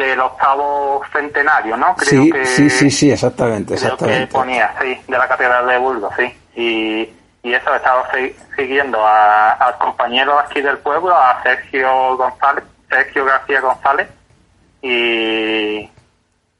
del 0.04 0.20
octavo 0.20 1.02
centenario, 1.12 1.76
¿no? 1.76 1.94
Creo 1.96 2.22
Sí, 2.24 2.30
que, 2.32 2.44
sí, 2.46 2.70
sí, 2.70 2.90
sí, 2.90 3.10
exactamente, 3.12 3.74
creo 3.74 3.78
que 3.78 3.94
exactamente. 3.94 4.32
ponía, 4.32 4.74
sí, 4.80 4.98
de 5.06 5.18
la 5.18 5.28
Catedral 5.28 5.66
de 5.66 5.78
Burgos, 5.78 6.12
sí. 6.16 6.34
Y, 6.56 7.08
y 7.42 7.54
eso 7.54 7.72
he 7.72 7.76
estado 7.76 8.04
si- 8.14 8.34
siguiendo 8.56 9.04
a- 9.06 9.52
al 9.52 9.76
compañero 9.78 10.38
aquí 10.38 10.60
del 10.60 10.78
pueblo, 10.78 11.14
a 11.14 11.42
Sergio 11.42 12.16
González, 12.16 12.64
Sergio 12.88 13.24
García 13.24 13.60
González, 13.60 14.08
y, 14.82 15.80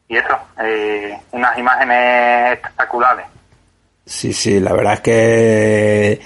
y 0.09 0.17
eso, 0.17 0.39
eh, 0.63 1.19
unas 1.33 1.57
imágenes 1.59 2.53
espectaculares. 2.55 3.27
Sí, 4.05 4.33
sí, 4.33 4.61
la 4.61 4.73
verdad 4.73 4.95
es 4.95 5.01
que, 5.01 6.21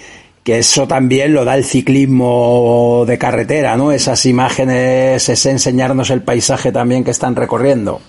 que 0.44 0.58
eso 0.58 0.86
también 0.86 1.32
lo 1.32 1.46
da 1.46 1.56
el 1.56 1.64
ciclismo 1.64 3.04
de 3.06 3.16
carretera, 3.16 3.76
¿no? 3.78 3.92
Esas 3.92 4.26
imágenes, 4.26 5.26
ese 5.26 5.50
enseñarnos 5.50 6.10
el 6.10 6.22
paisaje 6.22 6.70
también 6.70 7.02
que 7.02 7.10
están 7.10 7.34
recorriendo. 7.34 8.02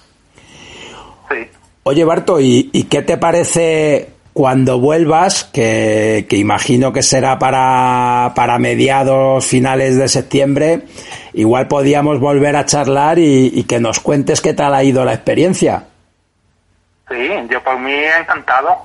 Sí. 1.29 1.47
Oye, 1.83 2.03
Barto, 2.03 2.41
¿y, 2.41 2.69
y 2.73 2.83
qué 2.83 3.01
te 3.03 3.17
parece 3.17 4.09
cuando 4.33 4.81
vuelvas? 4.81 5.45
Que, 5.45 6.25
que 6.27 6.35
imagino 6.35 6.91
que 6.91 7.03
será 7.03 7.39
para, 7.39 8.33
para 8.35 8.59
mediados, 8.59 9.45
finales 9.45 9.95
de 9.95 10.09
septiembre. 10.09 10.81
Igual 11.33 11.69
podíamos 11.69 12.19
volver 12.19 12.57
a 12.57 12.65
charlar 12.65 13.17
y, 13.17 13.49
y 13.53 13.63
que 13.63 13.79
nos 13.79 14.01
cuentes 14.01 14.41
qué 14.41 14.53
tal 14.53 14.73
ha 14.73 14.83
ido 14.83 15.05
la 15.05 15.13
experiencia. 15.13 15.85
Sí, 17.07 17.29
yo 17.49 17.63
por 17.63 17.79
mí 17.79 17.93
encantado. 18.19 18.75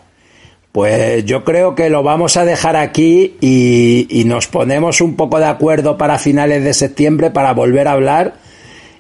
Pues 0.73 1.25
yo 1.25 1.43
creo 1.45 1.75
que 1.75 1.91
lo 1.91 2.03
vamos 2.05 2.37
a 2.37 2.45
dejar 2.45 2.77
aquí 2.77 3.37
y, 3.41 4.07
y 4.09 4.25
nos 4.25 4.47
ponemos 4.47 5.01
un 5.01 5.17
poco 5.17 5.39
de 5.41 5.47
acuerdo 5.47 5.99
para 5.99 6.17
finales 6.19 6.63
de 6.63 6.75
septiembre 6.75 7.31
para 7.31 7.53
volver 7.55 7.89
a 7.89 7.93
hablar 7.93 8.35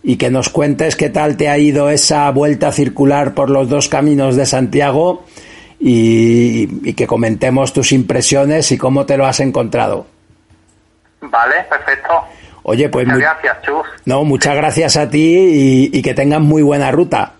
y 0.03 0.17
que 0.17 0.31
nos 0.31 0.49
cuentes 0.49 0.97
qué 0.97 1.11
tal 1.11 1.37
te 1.37 1.49
ha 1.49 1.59
ido 1.59 1.89
esa 1.91 2.29
vuelta 2.33 2.73
circular 2.73 3.35
por 3.35 3.50
los 3.50 3.69
dos 3.69 3.89
caminos 3.89 4.35
de 4.35 4.47
Santiago 4.47 5.23
y, 5.79 6.89
y 6.89 6.95
que 6.95 7.07
comentemos 7.07 7.73
tus 7.73 7.93
impresiones 7.93 8.73
y 8.73 8.77
cómo 8.79 9.07
te 9.07 9.17
lo 9.17 9.25
has 9.27 9.39
encontrado. 9.39 10.07
Vale, 11.21 11.55
perfecto. 11.69 12.15
Oye, 12.65 12.89
pues 12.89 13.07
Muchas 13.07 13.19
mu- 13.19 13.23
gracias, 13.23 13.62
Chus. 13.62 13.87
no, 14.07 14.25
muchas 14.25 14.57
gracias 14.57 14.97
a 14.97 15.09
ti 15.09 15.37
y, 15.93 15.97
y 15.97 16.03
que 16.03 16.15
tengas 16.15 16.41
muy 16.41 16.62
buena 16.62 16.91
ruta. 16.91 17.35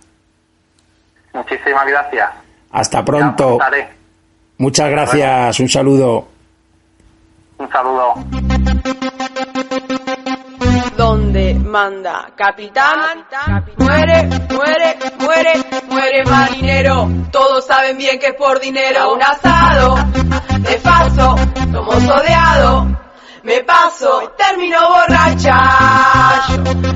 Muchísimas 1.35 1.87
gracias. 1.87 2.31
Hasta 2.71 3.05
pronto. 3.05 3.59
Muchas 4.61 4.91
gracias. 4.91 5.59
Un 5.59 5.69
saludo. 5.71 6.29
Un 7.57 7.71
saludo. 7.71 8.15
donde 10.99 11.55
manda 11.55 12.31
capitán, 12.37 13.25
muere, 13.79 14.29
muere, 14.51 14.99
muere, 15.19 15.53
muere 15.89 16.25
marinero. 16.27 17.09
Todos 17.33 17.65
saben 17.65 17.97
bien 17.97 18.19
que 18.19 18.27
es 18.27 18.35
por 18.35 18.61
dinero 18.61 19.15
un 19.15 19.23
asado 19.23 19.97
de 20.59 20.79
falso, 20.79 21.37
somos 21.73 22.05
odiados. 22.05 22.87
me 23.43 23.61
paso, 23.65 24.31
termino 24.37 24.79
borracha. 24.91 25.59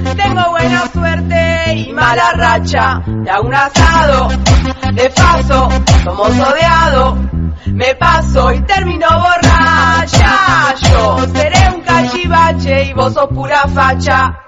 Yo 0.04 0.16
tengo 0.16 0.50
buena 0.50 0.86
suerte 0.92 1.74
y 1.76 1.92
mala 1.94 2.30
racha. 2.32 3.02
De 3.06 3.40
un 3.40 3.54
asado, 3.54 4.28
de 4.92 5.10
paso, 5.10 5.68
como 6.04 6.26
sodeado. 6.26 7.33
Me 7.74 7.92
paso 7.96 8.52
y 8.52 8.60
termino 8.60 9.08
borracha. 9.08 10.76
Yo 10.80 11.26
seré 11.34 11.70
un 11.74 11.80
cachivache 11.80 12.84
y 12.84 12.92
vos 12.92 13.12
sos 13.12 13.26
pura 13.26 13.66
facha. 13.66 14.38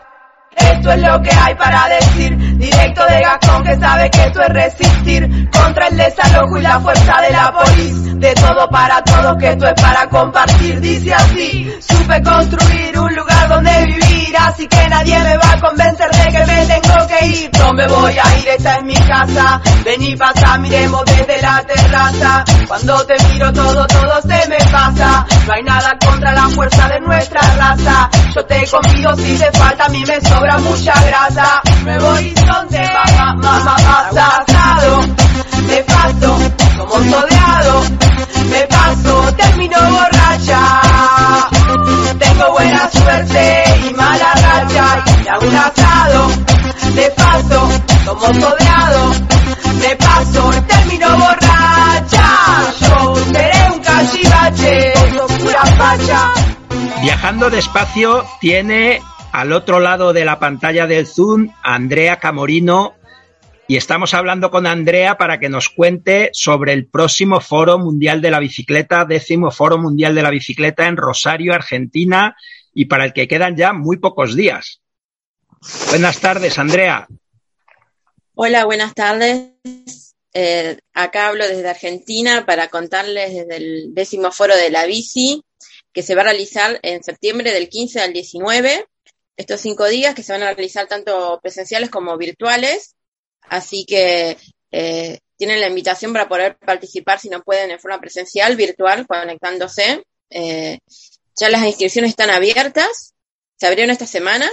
Esto 0.56 0.92
es 0.92 1.00
lo 1.00 1.22
que 1.22 1.30
hay 1.30 1.54
para 1.54 1.88
decir, 1.88 2.36
directo 2.58 3.04
de 3.06 3.20
Gascón 3.20 3.64
que 3.64 3.76
sabe 3.76 4.10
que 4.10 4.24
esto 4.24 4.40
es 4.40 4.48
resistir 4.48 5.50
contra 5.50 5.88
el 5.88 5.96
desalojo 5.96 6.58
y 6.58 6.62
la 6.62 6.80
fuerza 6.80 7.20
de 7.20 7.30
la 7.30 7.52
policía. 7.52 8.12
De 8.16 8.34
todo 8.34 8.68
para 8.70 9.02
todos, 9.02 9.36
que 9.38 9.50
esto 9.50 9.68
es 9.68 9.74
para 9.74 10.08
compartir, 10.08 10.80
dice 10.80 11.12
así. 11.12 11.70
Supe 11.80 12.22
construir 12.22 12.98
un 12.98 13.14
lugar 13.14 13.48
donde 13.48 13.86
vivir, 13.86 14.34
así 14.38 14.66
que 14.66 14.88
nadie 14.88 15.18
me 15.18 15.36
va 15.36 15.52
a 15.52 15.60
convencer 15.60 16.10
de 16.10 16.32
que 16.32 16.46
me 16.46 16.66
tengo 16.66 17.06
que 17.06 17.26
ir. 17.26 17.50
No 17.58 17.72
me 17.74 17.86
voy 17.86 18.18
a 18.18 18.38
ir, 18.38 18.48
esta 18.48 18.76
es 18.76 18.84
mi 18.84 18.94
casa. 18.94 19.60
Vení, 19.84 20.16
pasa, 20.16 20.58
miremos 20.58 21.04
desde 21.04 21.42
la 21.42 21.62
terraza. 21.66 22.44
Cuando 22.66 23.04
te 23.04 23.14
miro 23.28 23.52
todo, 23.52 23.86
todo 23.86 24.22
se 24.22 24.48
me 24.48 24.58
pasa. 24.72 25.26
No 25.46 25.52
hay 25.52 25.62
nada 25.62 25.98
contra 26.02 26.32
la 26.32 26.48
fuerza 26.48 26.88
de 26.88 27.00
nuestra 27.00 27.40
raza. 27.40 28.08
Yo 28.34 28.46
te 28.46 28.66
convido 28.66 29.14
si 29.16 29.38
te 29.38 29.52
falta, 29.52 29.84
a 29.84 29.88
mí 29.90 30.02
me 30.06 30.20
sobra 30.22 30.45
mucha 30.54 30.94
grasa. 31.06 31.62
Nuevo 31.84 32.08
horizonte, 32.08 32.80
mamá, 33.16 33.34
mamá, 33.34 33.76
asado. 34.38 35.00
Me 35.66 35.82
paso, 35.82 36.38
como 36.78 36.94
soleado. 37.10 37.82
Me 38.50 38.60
paso, 38.66 39.32
termino 39.36 39.76
borracha. 39.90 40.60
Tengo 42.18 42.52
buena 42.52 42.90
suerte 42.90 43.64
y 43.88 43.94
mala 43.94 44.32
racha. 44.34 45.04
Y 45.24 45.28
hago 45.28 45.46
un 45.46 45.56
asado. 45.56 46.28
Me 46.94 47.10
paso, 47.10 47.68
como 48.06 48.26
soleado. 48.26 49.12
Me 49.80 49.96
paso, 49.96 50.50
termino 50.68 51.08
borracha. 51.18 52.26
Yo 52.80 53.16
seré 53.32 53.70
un 53.72 53.80
cachivache, 53.80 54.92
pura 55.40 55.66
facha. 55.78 56.32
Viajando 57.02 57.50
despacio 57.50 58.24
tiene 58.40 59.02
al 59.36 59.52
otro 59.52 59.80
lado 59.80 60.14
de 60.14 60.24
la 60.24 60.38
pantalla 60.38 60.86
del 60.86 61.06
Zoom 61.06 61.52
Andrea 61.62 62.18
Camorino 62.18 62.96
y 63.68 63.76
estamos 63.76 64.14
hablando 64.14 64.50
con 64.50 64.66
Andrea 64.66 65.18
para 65.18 65.38
que 65.38 65.50
nos 65.50 65.68
cuente 65.68 66.30
sobre 66.32 66.72
el 66.72 66.86
próximo 66.86 67.42
Foro 67.42 67.78
Mundial 67.78 68.22
de 68.22 68.30
la 68.30 68.38
Bicicleta, 68.38 69.04
décimo 69.04 69.50
Foro 69.50 69.76
Mundial 69.76 70.14
de 70.14 70.22
la 70.22 70.30
Bicicleta 70.30 70.88
en 70.88 70.96
Rosario, 70.96 71.52
Argentina, 71.52 72.34
y 72.72 72.86
para 72.86 73.04
el 73.04 73.12
que 73.12 73.28
quedan 73.28 73.56
ya 73.56 73.74
muy 73.74 73.98
pocos 73.98 74.34
días. 74.34 74.80
Buenas 75.90 76.18
tardes, 76.18 76.58
Andrea. 76.58 77.06
Hola, 78.36 78.64
buenas 78.64 78.94
tardes. 78.94 79.50
Eh, 80.32 80.78
acá 80.94 81.28
hablo 81.28 81.46
desde 81.46 81.68
Argentina 81.68 82.46
para 82.46 82.68
contarles 82.68 83.34
desde 83.34 83.56
el 83.56 83.94
décimo 83.94 84.32
foro 84.32 84.56
de 84.56 84.70
la 84.70 84.86
bici 84.86 85.42
que 85.92 86.02
se 86.02 86.14
va 86.14 86.22
a 86.22 86.24
realizar 86.24 86.80
en 86.82 87.02
septiembre 87.04 87.52
del 87.52 87.68
15 87.68 88.00
al 88.00 88.14
19. 88.14 88.86
Estos 89.36 89.60
cinco 89.60 89.84
días 89.86 90.14
que 90.14 90.22
se 90.22 90.32
van 90.32 90.42
a 90.42 90.52
realizar 90.52 90.86
tanto 90.86 91.38
presenciales 91.42 91.90
como 91.90 92.16
virtuales. 92.16 92.94
Así 93.42 93.84
que 93.84 94.36
eh, 94.70 95.18
tienen 95.36 95.60
la 95.60 95.68
invitación 95.68 96.12
para 96.12 96.28
poder 96.28 96.56
participar 96.58 97.20
si 97.20 97.28
no 97.28 97.42
pueden 97.42 97.70
en 97.70 97.78
forma 97.78 98.00
presencial, 98.00 98.56
virtual, 98.56 99.06
conectándose. 99.06 100.02
Eh, 100.30 100.78
ya 101.36 101.50
las 101.50 101.64
inscripciones 101.64 102.10
están 102.10 102.30
abiertas. 102.30 103.14
Se 103.56 103.66
abrieron 103.66 103.90
esta 103.90 104.06
semana. 104.06 104.50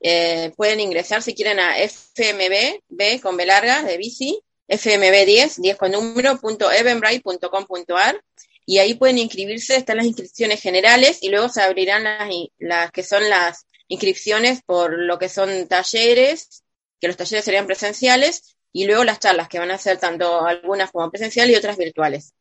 Eh, 0.00 0.52
pueden 0.56 0.80
ingresar 0.80 1.22
si 1.22 1.34
quieren 1.34 1.60
a 1.60 1.78
FMB, 1.78 2.80
B 2.88 3.20
con 3.22 3.36
B 3.36 3.46
larga, 3.46 3.82
de 3.82 3.96
bici, 3.96 4.38
FMB10, 4.68 5.56
10 5.56 5.76
con 5.78 5.92
número, 5.92 6.38
punto 6.40 6.70
eventbrite.com.ar 6.70 8.20
y 8.66 8.78
ahí 8.78 8.94
pueden 8.94 9.18
inscribirse, 9.18 9.76
están 9.76 9.98
las 9.98 10.06
inscripciones 10.06 10.60
generales 10.60 11.18
y 11.22 11.28
luego 11.28 11.48
se 11.48 11.62
abrirán 11.62 12.04
las, 12.04 12.28
las 12.58 12.90
que 12.90 13.02
son 13.02 13.28
las 13.28 13.66
inscripciones 13.88 14.62
por 14.64 14.98
lo 14.98 15.18
que 15.18 15.28
son 15.28 15.68
talleres, 15.68 16.62
que 17.00 17.08
los 17.08 17.16
talleres 17.16 17.44
serían 17.44 17.66
presenciales, 17.66 18.56
y 18.72 18.86
luego 18.86 19.04
las 19.04 19.20
charlas, 19.20 19.48
que 19.48 19.58
van 19.58 19.70
a 19.70 19.78
ser 19.78 19.98
tanto 19.98 20.44
algunas 20.44 20.90
como 20.90 21.10
presenciales 21.10 21.54
y 21.54 21.58
otras 21.58 21.76
virtuales. 21.76 22.34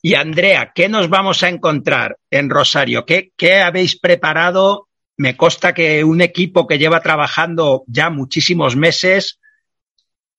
Y 0.00 0.14
Andrea, 0.14 0.72
¿qué 0.74 0.88
nos 0.88 1.08
vamos 1.10 1.42
a 1.42 1.48
encontrar 1.48 2.18
en 2.30 2.48
Rosario? 2.48 3.04
¿Qué, 3.04 3.32
qué 3.36 3.60
habéis 3.60 3.98
preparado? 3.98 4.88
Me 5.16 5.36
consta 5.36 5.74
que 5.74 6.04
un 6.04 6.20
equipo 6.20 6.66
que 6.66 6.78
lleva 6.78 7.02
trabajando 7.02 7.82
ya 7.88 8.08
muchísimos 8.08 8.76
meses, 8.76 9.40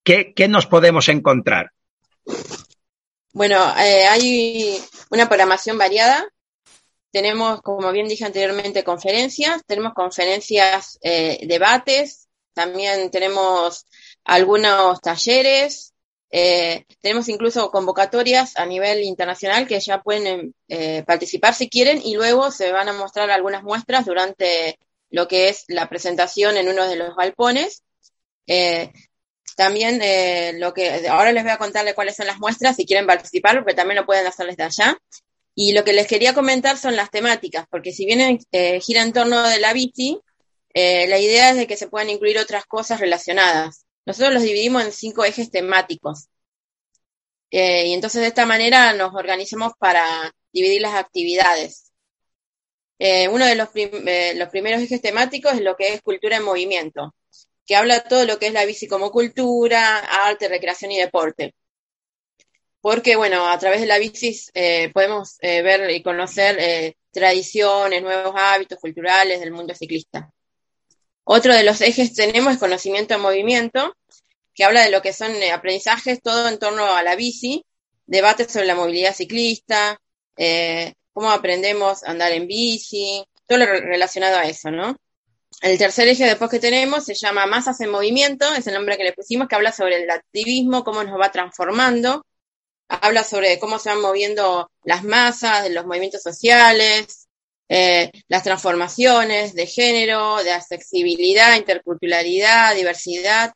¿qué, 0.04 0.34
qué 0.34 0.48
nos 0.48 0.66
podemos 0.66 1.10
encontrar? 1.10 1.72
Bueno, 3.34 3.58
eh, 3.78 4.08
hay 4.08 4.80
una 5.12 5.28
programación 5.28 5.78
variada. 5.78 6.26
Tenemos, 7.12 7.62
como 7.62 7.92
bien 7.92 8.08
dije 8.08 8.26
anteriormente, 8.26 8.84
conferencias, 8.84 9.64
tenemos 9.66 9.94
conferencias, 9.94 11.00
eh, 11.02 11.40
debates, 11.48 12.28
también 12.54 13.10
tenemos 13.10 13.86
algunos 14.24 15.00
talleres, 15.02 15.94
eh, 16.32 16.86
tenemos 17.02 17.28
incluso 17.28 17.72
convocatorias 17.72 18.56
a 18.56 18.66
nivel 18.66 19.02
internacional 19.02 19.68
que 19.68 19.80
ya 19.80 20.02
pueden 20.02 20.54
eh, 20.68 21.04
participar 21.04 21.56
si 21.56 21.70
quieren 21.70 22.02
y 22.04 22.16
luego 22.16 22.52
se 22.52 22.72
van 22.72 22.88
a 22.88 22.94
mostrar 22.94 23.32
algunas 23.32 23.64
muestras 23.64 24.06
durante 24.06 24.78
lo 25.10 25.28
que 25.28 25.50
es 25.50 25.64
la 25.68 25.90
presentación 25.90 26.58
en 26.58 26.70
uno 26.70 26.88
de 26.88 26.98
los 26.98 27.16
galpones. 27.16 27.84
Eh, 28.46 28.92
también 29.56 30.00
lo 30.60 30.74
que 30.74 31.08
ahora 31.10 31.32
les 31.32 31.44
voy 31.44 31.52
a 31.52 31.58
contarle 31.58 31.96
cuáles 31.96 32.16
son 32.16 32.28
las 32.28 32.40
muestras 32.40 32.76
si 32.76 32.86
quieren 32.86 33.08
participar, 33.08 33.58
porque 33.60 33.74
también 33.74 33.98
lo 33.98 34.06
pueden 34.06 34.26
hacer 34.26 34.46
desde 34.48 34.64
allá. 34.64 34.98
Y 35.62 35.74
lo 35.74 35.84
que 35.84 35.92
les 35.92 36.08
quería 36.08 36.34
comentar 36.34 36.78
son 36.78 36.96
las 36.96 37.12
temáticas, 37.12 37.66
porque 37.70 37.92
si 37.92 38.06
bien 38.06 38.40
eh, 38.54 38.80
gira 38.80 39.02
en 39.02 39.12
torno 39.12 39.46
de 39.46 39.60
la 39.60 39.74
bici, 39.74 40.18
eh, 40.74 41.06
la 41.10 41.20
idea 41.20 41.50
es 41.50 41.58
de 41.58 41.68
que 41.68 41.76
se 41.76 41.90
puedan 41.90 42.10
incluir 42.10 42.40
otras 42.40 42.66
cosas 42.66 43.02
relacionadas. 43.02 43.86
Nosotros 44.06 44.34
los 44.36 44.44
dividimos 44.44 44.86
en 44.86 44.94
cinco 44.94 45.26
ejes 45.26 45.52
temáticos. 45.52 46.30
Eh, 47.52 47.88
y 47.88 47.94
entonces 47.94 48.22
de 48.22 48.30
esta 48.30 48.46
manera 48.46 48.94
nos 48.94 49.14
organizamos 49.14 49.74
para 49.78 50.34
dividir 50.54 50.82
las 50.82 50.96
actividades. 50.96 51.92
Uno 53.30 53.46
de 53.46 53.56
los, 53.56 53.68
los 54.36 54.50
primeros 54.50 54.82
ejes 54.82 55.02
temáticos 55.02 55.56
es 55.56 55.62
lo 55.62 55.76
que 55.76 55.94
es 55.94 56.02
cultura 56.02 56.38
en 56.38 56.44
movimiento, 56.44 57.14
que 57.66 57.76
habla 57.76 58.00
todo 58.00 58.24
lo 58.24 58.40
que 58.40 58.48
es 58.48 58.54
la 58.54 58.64
bici 58.64 58.88
como 58.88 59.12
cultura, 59.12 59.98
arte, 59.98 60.48
recreación 60.48 60.94
y 60.94 61.00
deporte. 61.00 61.54
Porque, 62.82 63.16
bueno, 63.16 63.48
a 63.48 63.58
través 63.60 63.82
de 63.82 63.88
la 63.88 63.98
bici 63.98 64.40
eh, 64.54 64.90
podemos 64.94 65.38
eh, 65.42 65.62
ver 65.62 65.90
y 65.92 66.02
conocer 66.02 66.58
eh, 66.60 66.96
tradiciones, 67.12 68.02
nuevos 68.02 68.34
hábitos 68.36 68.80
culturales 68.80 69.40
del 69.40 69.52
mundo 69.52 69.76
ciclista. 69.76 70.32
Otro 71.26 71.54
de 71.54 71.64
los 71.64 71.82
ejes 71.82 72.14
tenemos 72.14 72.54
es 72.54 72.60
conocimiento 72.60 73.14
en 73.16 73.22
movimiento, 73.22 73.96
que 74.54 74.64
habla 74.64 74.84
de 74.84 74.92
lo 74.92 75.02
que 75.02 75.14
son 75.14 75.32
aprendizajes, 75.54 76.22
todo 76.22 76.48
en 76.48 76.58
torno 76.58 76.86
a 76.86 77.04
la 77.04 77.16
bici, 77.16 77.66
debates 78.06 78.52
sobre 78.52 78.66
la 78.66 78.76
movilidad 78.76 79.14
ciclista, 79.14 80.00
cómo 81.14 81.30
aprendemos 81.30 82.04
a 82.04 82.12
andar 82.12 82.32
en 82.32 82.48
bici, 82.48 83.24
todo 83.46 83.60
lo 83.60 83.66
relacionado 83.66 84.38
a 84.38 84.48
eso, 84.48 84.72
¿no? 84.72 84.96
El 85.62 85.78
tercer 85.78 86.08
eje 86.08 86.26
después 86.26 86.50
que 86.50 86.60
tenemos 86.60 87.06
se 87.06 87.14
llama 87.14 87.46
Masas 87.46 87.80
en 87.82 87.92
Movimiento, 87.92 88.52
es 88.54 88.66
el 88.68 88.74
nombre 88.74 88.98
que 88.98 89.04
le 89.04 89.14
pusimos, 89.14 89.48
que 89.48 89.56
habla 89.56 89.72
sobre 89.72 90.02
el 90.02 90.10
activismo, 90.10 90.84
cómo 90.84 91.04
nos 91.04 91.20
va 91.20 91.32
transformando, 91.32 92.26
habla 92.90 93.24
sobre 93.24 93.60
cómo 93.60 93.80
se 93.80 93.90
van 93.90 94.02
moviendo 94.02 94.70
las 94.84 95.04
masas, 95.04 95.70
los 95.70 95.86
movimientos 95.86 96.22
sociales, 96.22 97.28
eh, 97.70 98.12
las 98.28 98.44
transformaciones 98.44 99.54
de 99.54 99.68
género, 99.68 100.44
de 100.44 100.52
accesibilidad, 100.52 101.56
interculturalidad, 101.56 102.76
diversidad. 102.76 103.54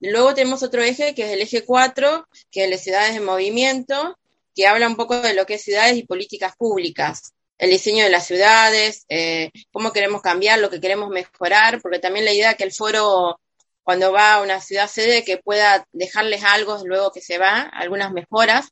Luego 0.00 0.34
tenemos 0.34 0.62
otro 0.62 0.82
eje 0.82 1.14
que 1.14 1.24
es 1.24 1.30
el 1.30 1.40
eje 1.40 1.64
4, 1.64 2.26
que 2.50 2.64
es 2.64 2.70
las 2.70 2.82
ciudades 2.82 3.16
en 3.16 3.24
movimiento, 3.24 4.16
que 4.54 4.66
habla 4.66 4.86
un 4.86 4.96
poco 4.96 5.18
de 5.20 5.34
lo 5.34 5.46
que 5.46 5.54
es 5.54 5.62
ciudades 5.62 5.96
y 5.96 6.04
políticas 6.04 6.54
públicas, 6.56 7.32
el 7.56 7.70
diseño 7.70 8.04
de 8.04 8.10
las 8.10 8.26
ciudades, 8.26 9.04
eh, 9.08 9.50
cómo 9.72 9.92
queremos 9.92 10.20
cambiar, 10.20 10.58
lo 10.58 10.70
que 10.70 10.80
queremos 10.80 11.08
mejorar, 11.08 11.80
porque 11.80 11.98
también 11.98 12.26
la 12.26 12.32
idea 12.32 12.54
que 12.54 12.64
el 12.64 12.72
foro 12.72 13.40
cuando 13.88 14.12
va 14.12 14.34
a 14.34 14.42
una 14.42 14.60
ciudad 14.60 14.86
sede 14.86 15.24
que 15.24 15.38
pueda 15.38 15.86
dejarles 15.92 16.44
algo 16.44 16.78
luego 16.84 17.10
que 17.10 17.22
se 17.22 17.38
va, 17.38 17.62
algunas 17.62 18.12
mejoras. 18.12 18.68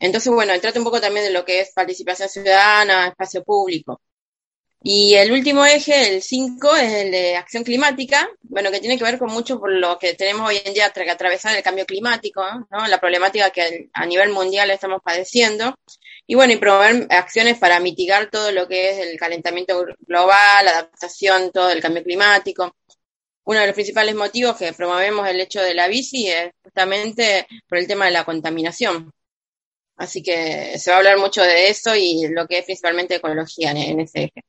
Entonces, 0.00 0.32
bueno, 0.32 0.52
trata 0.60 0.80
un 0.80 0.84
poco 0.84 1.00
también 1.00 1.26
de 1.26 1.30
lo 1.30 1.44
que 1.44 1.60
es 1.60 1.70
participación 1.72 2.28
ciudadana, 2.28 3.06
espacio 3.06 3.44
público. 3.44 4.00
Y 4.82 5.14
el 5.14 5.30
último 5.30 5.64
eje, 5.64 6.12
el 6.12 6.22
5, 6.22 6.74
es 6.74 6.92
el 6.92 7.12
de 7.12 7.36
acción 7.36 7.62
climática, 7.62 8.28
bueno, 8.42 8.72
que 8.72 8.80
tiene 8.80 8.98
que 8.98 9.04
ver 9.04 9.20
con 9.20 9.30
mucho 9.30 9.60
por 9.60 9.70
lo 9.70 9.96
que 9.96 10.14
tenemos 10.14 10.48
hoy 10.48 10.60
en 10.64 10.74
día 10.74 10.90
que 10.90 11.08
atravesar 11.08 11.56
el 11.56 11.62
cambio 11.62 11.86
climático, 11.86 12.42
¿no? 12.68 12.88
la 12.88 12.98
problemática 12.98 13.50
que 13.50 13.90
a 13.92 14.06
nivel 14.06 14.30
mundial 14.30 14.72
estamos 14.72 15.00
padeciendo. 15.04 15.72
y 16.26 16.34
bueno, 16.34 16.52
y 16.52 16.56
promover 16.56 17.06
acciones 17.10 17.58
para 17.58 17.78
mitigar 17.78 18.28
todo 18.28 18.50
lo 18.50 18.66
que 18.66 18.90
es 18.90 18.98
el 19.06 19.16
calentamiento 19.16 19.86
global, 20.00 20.66
adaptación, 20.66 21.52
todo 21.52 21.70
el 21.70 21.80
cambio 21.80 22.02
climático. 22.02 22.74
Uno 23.48 23.60
de 23.60 23.66
los 23.66 23.74
principales 23.74 24.14
motivos 24.14 24.58
que 24.58 24.74
promovemos 24.74 25.26
el 25.26 25.40
hecho 25.40 25.62
de 25.62 25.72
la 25.72 25.88
bici 25.88 26.28
es 26.28 26.50
justamente 26.62 27.46
por 27.66 27.78
el 27.78 27.86
tema 27.86 28.04
de 28.04 28.10
la 28.10 28.26
contaminación. 28.26 29.10
Así 29.96 30.22
que 30.22 30.78
se 30.78 30.90
va 30.90 30.96
a 30.96 30.98
hablar 30.98 31.16
mucho 31.18 31.40
de 31.40 31.70
eso 31.70 31.96
y 31.96 32.28
lo 32.28 32.46
que 32.46 32.58
es 32.58 32.66
principalmente 32.66 33.14
ecología 33.14 33.70
en, 33.70 34.00
ese 34.00 34.24
eje. 34.24 34.44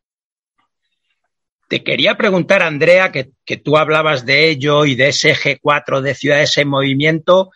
Te 1.69 1.81
quería 1.81 2.17
preguntar, 2.17 2.61
Andrea, 2.61 3.09
que, 3.09 3.29
que, 3.45 3.55
tú 3.55 3.77
hablabas 3.77 4.25
de 4.25 4.49
ello 4.49 4.83
y 4.83 4.95
de 4.95 5.07
ese 5.07 5.33
G4 5.33 6.01
de 6.01 6.13
Ciudades 6.13 6.57
en 6.57 6.67
Movimiento, 6.67 7.51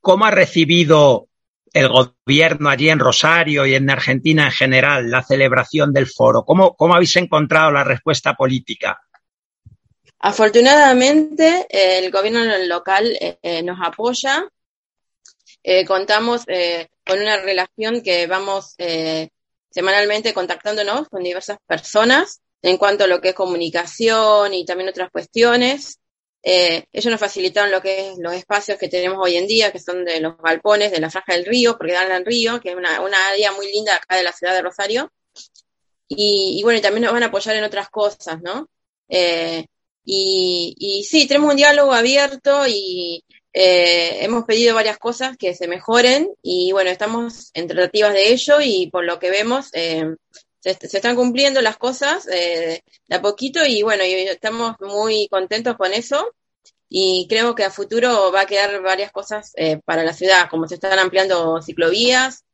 ¿cómo 0.00 0.26
ha 0.26 0.30
recibido 0.30 1.26
el 1.72 1.88
gobierno 1.88 2.68
allí 2.68 2.88
en 2.88 3.00
Rosario 3.00 3.66
y 3.66 3.74
en 3.74 3.90
Argentina 3.90 4.44
en 4.44 4.52
general 4.52 5.10
la 5.10 5.24
celebración 5.24 5.92
del 5.92 6.06
foro? 6.06 6.44
¿Cómo, 6.44 6.76
cómo 6.76 6.94
habéis 6.94 7.16
encontrado 7.16 7.72
la 7.72 7.82
respuesta 7.82 8.34
política? 8.34 9.00
Afortunadamente, 10.26 11.66
eh, 11.68 11.98
el 11.98 12.10
gobierno 12.10 12.40
local 12.66 13.14
eh, 13.20 13.62
nos 13.62 13.78
apoya. 13.84 14.48
Eh, 15.62 15.84
contamos 15.84 16.46
con 17.06 17.20
una 17.20 17.36
relación 17.42 18.00
que 18.00 18.26
vamos 18.26 18.74
semanalmente 19.70 20.32
contactándonos 20.32 21.10
con 21.10 21.22
diversas 21.22 21.58
personas 21.66 22.40
en 22.62 22.78
cuanto 22.78 23.04
a 23.04 23.06
lo 23.06 23.20
que 23.20 23.30
es 23.30 23.34
comunicación 23.34 24.54
y 24.54 24.64
también 24.64 24.88
otras 24.88 25.10
cuestiones. 25.10 25.98
Ellos 26.42 27.10
nos 27.10 27.20
facilitaron 27.20 27.70
lo 27.70 27.82
que 27.82 28.08
es 28.08 28.18
los 28.18 28.32
espacios 28.32 28.78
que 28.78 28.88
tenemos 28.88 29.18
hoy 29.20 29.36
en 29.36 29.46
día, 29.46 29.72
que 29.72 29.78
son 29.78 30.06
de 30.06 30.20
los 30.20 30.38
galpones 30.38 30.90
de 30.90 31.00
la 31.00 31.10
Franja 31.10 31.34
del 31.34 31.44
Río, 31.44 31.76
porque 31.76 31.92
dan 31.92 32.12
al 32.12 32.24
río, 32.24 32.62
que 32.62 32.70
es 32.70 32.76
una, 32.76 33.28
área 33.28 33.52
muy 33.52 33.70
linda 33.70 33.96
acá 33.96 34.16
de 34.16 34.22
la 34.22 34.32
ciudad 34.32 34.54
de 34.54 34.62
Rosario. 34.62 35.12
Y, 36.08 36.62
bueno, 36.62 36.78
y 36.78 36.82
también 36.82 37.02
nos 37.02 37.12
van 37.12 37.24
a 37.24 37.26
apoyar 37.26 37.56
en 37.56 37.64
otras 37.64 37.90
cosas, 37.90 38.40
¿no? 38.40 38.70
Y, 40.04 40.74
y 40.78 41.04
sí, 41.04 41.26
tenemos 41.26 41.50
un 41.50 41.56
diálogo 41.56 41.92
abierto 41.92 42.66
y 42.66 43.24
eh, 43.52 44.24
hemos 44.24 44.44
pedido 44.44 44.74
varias 44.74 44.98
cosas 44.98 45.36
que 45.36 45.54
se 45.54 45.68
mejoren 45.68 46.28
y 46.42 46.72
bueno, 46.72 46.90
estamos 46.90 47.50
en 47.54 47.68
tratativas 47.68 48.12
de 48.12 48.32
ello 48.32 48.60
y 48.60 48.90
por 48.90 49.04
lo 49.04 49.18
que 49.18 49.30
vemos 49.30 49.70
eh, 49.72 50.04
se, 50.72 50.96
están 50.96 51.16
cumpliendo 51.16 51.60
las 51.60 51.76
cosas 51.76 52.26
eh, 52.28 52.82
de 53.06 53.16
a 53.16 53.22
poquito 53.22 53.60
y 53.66 53.82
bueno, 53.82 54.04
y 54.04 54.12
estamos 54.12 54.76
muy 54.80 55.28
contentos 55.28 55.76
con 55.76 55.92
eso. 55.92 56.34
Y 56.88 57.26
creo 57.28 57.54
que 57.54 57.64
a 57.64 57.70
futuro 57.70 58.30
va 58.32 58.42
a 58.42 58.46
quedar 58.46 58.80
varias 58.82 59.10
cosas 59.10 59.52
eh, 59.56 59.80
para 59.84 60.04
la 60.04 60.12
ciudad, 60.12 60.48
como 60.48 60.68
se 60.68 60.74
están 60.76 60.98
ampliando 60.98 61.60
ciclovías 61.60 62.44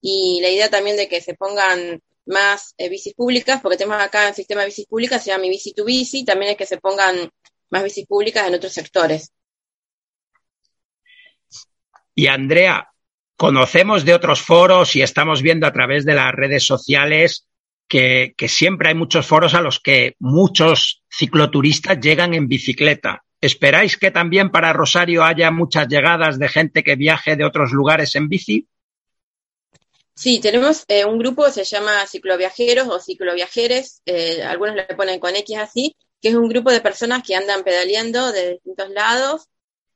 y 0.00 0.40
la 0.42 0.50
idea 0.50 0.70
también 0.70 0.96
de 0.96 1.08
que 1.08 1.20
se 1.20 1.34
pongan 1.34 2.02
más 2.26 2.74
eh, 2.76 2.88
bicis 2.88 3.14
públicas, 3.14 3.60
porque 3.62 3.78
tenemos 3.78 4.02
acá 4.02 4.28
el 4.28 4.34
sistema 4.34 4.62
de 4.62 4.68
bicis 4.68 4.86
públicas, 4.86 5.22
se 5.22 5.30
llama 5.30 5.42
Mi 5.42 5.50
Bici 5.50 5.72
tu 5.72 5.84
Bici, 5.84 6.24
también 6.24 6.52
es 6.52 6.56
que 6.56 6.66
se 6.66 6.78
pongan 6.78 7.30
más 7.70 7.84
bicis 7.84 8.06
públicas 8.06 8.46
en 8.46 8.54
otros 8.54 8.72
sectores. 8.72 9.32
Y 12.14 12.26
Andrea, 12.28 12.88
conocemos 13.36 14.04
de 14.04 14.14
otros 14.14 14.40
foros 14.40 14.96
y 14.96 15.02
estamos 15.02 15.42
viendo 15.42 15.66
a 15.66 15.72
través 15.72 16.04
de 16.04 16.14
las 16.14 16.32
redes 16.32 16.64
sociales 16.64 17.46
que, 17.88 18.34
que, 18.36 18.48
siempre 18.48 18.88
hay 18.88 18.94
muchos 18.94 19.26
foros 19.26 19.54
a 19.54 19.60
los 19.60 19.78
que 19.78 20.16
muchos 20.18 21.04
cicloturistas 21.08 22.00
llegan 22.00 22.34
en 22.34 22.48
bicicleta. 22.48 23.22
¿Esperáis 23.40 23.96
que 23.96 24.10
también 24.10 24.50
para 24.50 24.72
Rosario 24.72 25.22
haya 25.22 25.50
muchas 25.50 25.86
llegadas 25.88 26.38
de 26.38 26.48
gente 26.48 26.82
que 26.82 26.96
viaje 26.96 27.36
de 27.36 27.44
otros 27.44 27.70
lugares 27.70 28.16
en 28.16 28.28
bici? 28.28 28.66
Sí, 30.16 30.40
tenemos 30.40 30.84
eh, 30.88 31.04
un 31.04 31.18
grupo 31.18 31.44
que 31.44 31.52
se 31.52 31.64
llama 31.64 32.06
cicloviajeros 32.06 32.88
o 32.88 32.98
cicloviajeres, 32.98 34.00
eh, 34.06 34.42
algunos 34.42 34.74
le 34.74 34.84
ponen 34.96 35.20
con 35.20 35.36
X 35.36 35.58
así, 35.58 35.94
que 36.22 36.30
es 36.30 36.34
un 36.34 36.48
grupo 36.48 36.70
de 36.70 36.80
personas 36.80 37.22
que 37.22 37.36
andan 37.36 37.62
pedaleando 37.62 38.32
de 38.32 38.52
distintos 38.52 38.90
lados 38.90 39.48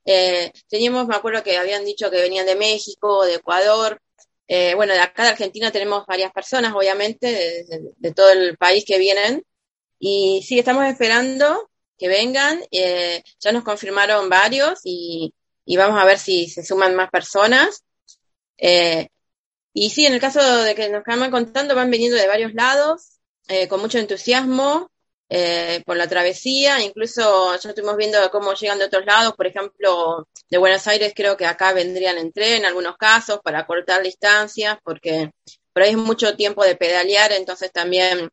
eh, 0.05 0.53
teníamos, 0.69 1.07
me 1.07 1.15
acuerdo 1.17 1.43
que 1.43 1.57
habían 1.57 1.85
dicho 1.85 2.11
que 2.11 2.21
venían 2.21 2.47
de 2.47 2.57
México, 2.57 3.25
de 3.25 3.35
Ecuador. 3.37 4.01
Eh, 4.49 4.75
bueno, 4.75 4.93
de 4.93 5.01
acá 5.01 5.23
de 5.25 5.31
Argentina 5.31 5.71
tenemos 5.71 6.05
varias 6.07 6.33
personas, 6.33 6.75
obviamente, 6.75 7.65
de, 7.97 8.13
todo 8.13 8.31
el 8.31 8.57
país 8.57 8.85
que 8.85 8.99
vienen. 8.99 9.45
Y 9.99 10.43
sí, 10.47 10.59
estamos 10.59 10.87
esperando 10.87 11.71
que 11.99 12.09
vengan. 12.09 12.61
Ya 12.71 13.53
nos 13.53 13.65
confirmaron 13.65 14.29
varios 14.29 14.81
y, 14.85 15.33
y, 15.65 15.77
vamos 15.77 16.01
a 16.01 16.05
ver 16.05 16.19
si 16.19 16.49
se 16.49 16.65
suman 16.65 16.95
más 16.97 17.11
personas. 17.11 17.85
Y 19.81 19.89
sí, 19.89 20.05
en 20.05 20.13
el 20.13 20.21
caso 20.21 20.41
de 20.63 20.75
que 20.75 20.91
nos 20.91 21.01
acaban 21.01 21.31
contando, 21.31 21.75
van 21.75 21.91
viniendo 21.91 22.19
de 22.19 22.29
varios 22.29 22.53
lados, 22.53 23.19
eh, 23.49 23.67
con 23.67 23.81
mucho 23.81 23.97
entusiasmo 23.97 24.91
eh, 25.31 25.83
por 25.87 25.97
la 25.97 26.07
travesía, 26.07 26.83
incluso 26.83 27.57
ya 27.57 27.71
estuvimos 27.71 27.97
viendo 27.97 28.19
cómo 28.31 28.53
llegan 28.53 28.79
de 28.79 28.85
otros 28.85 29.07
lados, 29.07 29.33
por 29.37 29.47
ejemplo, 29.47 30.29
de 30.51 30.59
Buenos 30.59 30.87
Aires 30.87 31.15
creo 31.17 31.39
que 31.39 31.47
acá 31.47 31.73
vendrían 31.73 32.19
en 32.19 32.31
tren 32.31 32.59
en 32.59 32.67
algunos 32.67 32.99
casos 32.99 33.41
para 33.43 33.67
cortar 33.67 34.03
distancias, 34.03 34.77
porque 34.85 35.31
por 35.73 35.83
ahí 35.83 35.93
es 35.93 35.97
mucho 35.97 36.37
tiempo 36.37 36.63
de 36.63 36.77
pedalear, 36.77 37.33
entonces 37.33 37.73
también, 37.73 38.29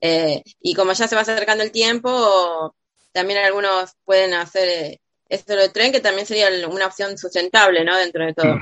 eh, 0.00 0.40
y 0.60 0.74
como 0.74 0.92
ya 0.92 1.08
se 1.08 1.16
va 1.16 1.22
acercando 1.22 1.64
el 1.64 1.72
tiempo, 1.72 2.76
también 3.10 3.40
algunos 3.40 3.94
pueden 4.04 4.34
hacer 4.34 4.68
eh, 4.68 5.00
esto 5.28 5.56
de 5.56 5.68
tren, 5.68 5.90
que 5.90 6.00
también 6.00 6.28
sería 6.28 6.48
una 6.68 6.86
opción 6.86 7.18
sustentable, 7.18 7.84
¿no? 7.84 7.96
Dentro 7.96 8.24
de 8.24 8.34
todo. 8.34 8.54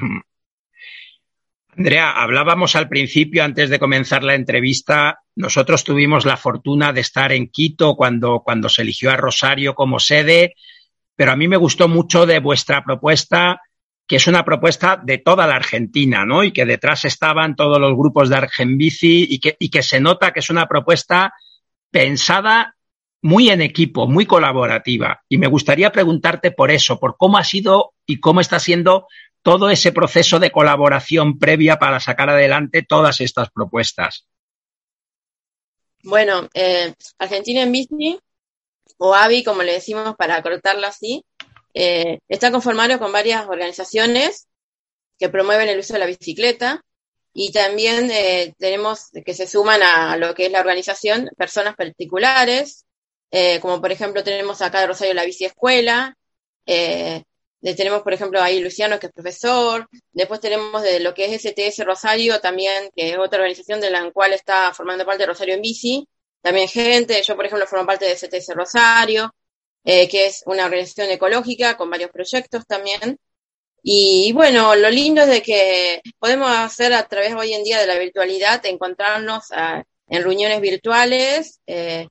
Andrea, 1.80 2.10
hablábamos 2.10 2.76
al 2.76 2.90
principio, 2.90 3.42
antes 3.42 3.70
de 3.70 3.78
comenzar 3.78 4.22
la 4.22 4.34
entrevista, 4.34 5.20
nosotros 5.34 5.82
tuvimos 5.82 6.26
la 6.26 6.36
fortuna 6.36 6.92
de 6.92 7.00
estar 7.00 7.32
en 7.32 7.48
Quito 7.48 7.96
cuando, 7.96 8.42
cuando 8.44 8.68
se 8.68 8.82
eligió 8.82 9.10
a 9.10 9.16
Rosario 9.16 9.74
como 9.74 9.98
sede, 9.98 10.56
pero 11.16 11.32
a 11.32 11.36
mí 11.36 11.48
me 11.48 11.56
gustó 11.56 11.88
mucho 11.88 12.26
de 12.26 12.38
vuestra 12.38 12.84
propuesta, 12.84 13.62
que 14.06 14.16
es 14.16 14.26
una 14.26 14.44
propuesta 14.44 15.00
de 15.02 15.16
toda 15.16 15.46
la 15.46 15.56
Argentina, 15.56 16.26
¿no? 16.26 16.44
Y 16.44 16.52
que 16.52 16.66
detrás 16.66 17.06
estaban 17.06 17.56
todos 17.56 17.80
los 17.80 17.96
grupos 17.96 18.28
de 18.28 18.36
Argenbici 18.36 19.26
y 19.30 19.38
que, 19.38 19.56
y 19.58 19.70
que 19.70 19.82
se 19.82 20.00
nota 20.00 20.32
que 20.34 20.40
es 20.40 20.50
una 20.50 20.66
propuesta 20.66 21.32
pensada 21.90 22.76
muy 23.22 23.48
en 23.48 23.62
equipo, 23.62 24.06
muy 24.06 24.26
colaborativa. 24.26 25.22
Y 25.30 25.38
me 25.38 25.46
gustaría 25.46 25.90
preguntarte 25.92 26.50
por 26.50 26.70
eso, 26.70 27.00
por 27.00 27.16
cómo 27.16 27.38
ha 27.38 27.44
sido 27.44 27.94
y 28.04 28.20
cómo 28.20 28.42
está 28.42 28.58
siendo 28.58 29.06
todo 29.42 29.70
ese 29.70 29.92
proceso 29.92 30.38
de 30.38 30.50
colaboración 30.50 31.38
previa 31.38 31.78
para 31.78 32.00
sacar 32.00 32.30
adelante 32.30 32.82
todas 32.82 33.20
estas 33.20 33.50
propuestas? 33.50 34.26
Bueno, 36.02 36.48
eh, 36.54 36.94
Argentina 37.18 37.62
en 37.62 37.72
Bici, 37.72 38.18
o 38.98 39.14
AVI, 39.14 39.44
como 39.44 39.62
le 39.62 39.72
decimos 39.72 40.14
para 40.16 40.42
cortarlo 40.42 40.86
así, 40.86 41.24
eh, 41.74 42.18
está 42.28 42.50
conformado 42.50 42.98
con 42.98 43.12
varias 43.12 43.46
organizaciones 43.46 44.48
que 45.18 45.28
promueven 45.28 45.68
el 45.68 45.78
uso 45.78 45.92
de 45.92 45.98
la 46.00 46.06
bicicleta 46.06 46.82
y 47.32 47.52
también 47.52 48.10
eh, 48.10 48.54
tenemos 48.58 49.10
que 49.24 49.34
se 49.34 49.46
suman 49.46 49.82
a 49.82 50.16
lo 50.16 50.34
que 50.34 50.46
es 50.46 50.52
la 50.52 50.60
organización 50.60 51.30
personas 51.36 51.76
particulares, 51.76 52.84
como 53.62 53.80
por 53.80 53.92
ejemplo 53.92 54.24
tenemos 54.24 54.60
acá 54.60 54.80
de 54.80 54.88
Rosario 54.88 55.14
la 55.14 55.24
Bici 55.24 55.44
Escuela, 55.44 56.16
eh, 56.66 57.24
tenemos, 57.60 58.02
por 58.02 58.12
ejemplo, 58.12 58.40
ahí 58.40 58.60
Luciano, 58.60 58.98
que 58.98 59.06
es 59.06 59.12
profesor. 59.12 59.88
Después 60.12 60.40
tenemos 60.40 60.82
de 60.82 61.00
lo 61.00 61.14
que 61.14 61.26
es 61.26 61.42
STS 61.42 61.84
Rosario, 61.84 62.40
también, 62.40 62.90
que 62.94 63.10
es 63.10 63.18
otra 63.18 63.40
organización 63.40 63.80
de 63.80 63.90
la 63.90 64.10
cual 64.12 64.32
está 64.32 64.72
formando 64.74 65.04
parte 65.04 65.26
Rosario 65.26 65.54
en 65.54 65.62
Bici. 65.62 66.06
También 66.42 66.68
gente, 66.68 67.22
yo, 67.22 67.36
por 67.36 67.46
ejemplo, 67.46 67.66
formo 67.66 67.86
parte 67.86 68.06
de 68.06 68.16
STS 68.16 68.54
Rosario, 68.54 69.34
eh, 69.84 70.08
que 70.08 70.26
es 70.26 70.42
una 70.46 70.64
organización 70.64 71.10
ecológica 71.10 71.76
con 71.76 71.90
varios 71.90 72.10
proyectos 72.10 72.66
también. 72.66 73.18
Y, 73.82 74.28
y, 74.28 74.32
bueno, 74.32 74.74
lo 74.76 74.90
lindo 74.90 75.22
es 75.22 75.28
de 75.28 75.42
que 75.42 76.02
podemos 76.18 76.50
hacer 76.50 76.92
a 76.92 77.06
través 77.08 77.34
hoy 77.34 77.54
en 77.54 77.64
día 77.64 77.78
de 77.78 77.86
la 77.86 77.98
virtualidad, 77.98 78.64
encontrarnos 78.66 79.52
a, 79.52 79.84
en 80.08 80.22
reuniones 80.22 80.60
virtuales, 80.60 81.60
eh, 81.66 82.08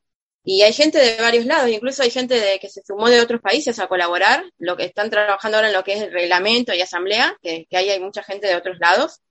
y 0.52 0.64
hay 0.64 0.74
gente 0.74 0.98
de 0.98 1.22
varios 1.22 1.46
lados, 1.46 1.70
incluso 1.70 2.02
hay 2.02 2.10
gente 2.10 2.34
de, 2.34 2.58
que 2.58 2.70
se 2.70 2.82
sumó 2.84 3.08
de 3.08 3.22
otros 3.22 3.40
países 3.40 3.78
a 3.78 3.88
colaborar, 3.88 4.44
lo 4.58 4.76
que 4.76 4.86
están 4.86 5.12
trabajando 5.12 5.58
ahora 5.58 5.68
en 5.68 5.76
lo 5.76 5.84
que 5.84 5.94
es 5.94 6.02
el 6.02 6.12
reglamento 6.12 6.74
y 6.74 6.82
asamblea, 6.82 7.38
que, 7.40 7.68
que 7.70 7.78
ahí 7.78 7.92
hay 7.92 8.00
mucha 8.00 8.24
gente 8.24 8.48
de 8.48 8.56
otros 8.56 8.80
lados, 8.80 9.22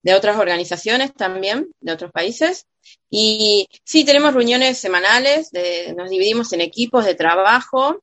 de 0.00 0.14
otras 0.14 0.38
organizaciones 0.38 1.12
también, 1.12 1.68
de 1.78 1.92
otros 1.92 2.10
países. 2.10 2.66
Y 3.10 3.68
sí, 3.84 4.06
tenemos 4.06 4.32
reuniones 4.32 4.78
semanales, 4.78 5.50
de, 5.50 5.92
nos 5.94 6.08
dividimos 6.08 6.54
en 6.54 6.62
equipos 6.62 7.04
de 7.04 7.16
trabajo, 7.16 8.02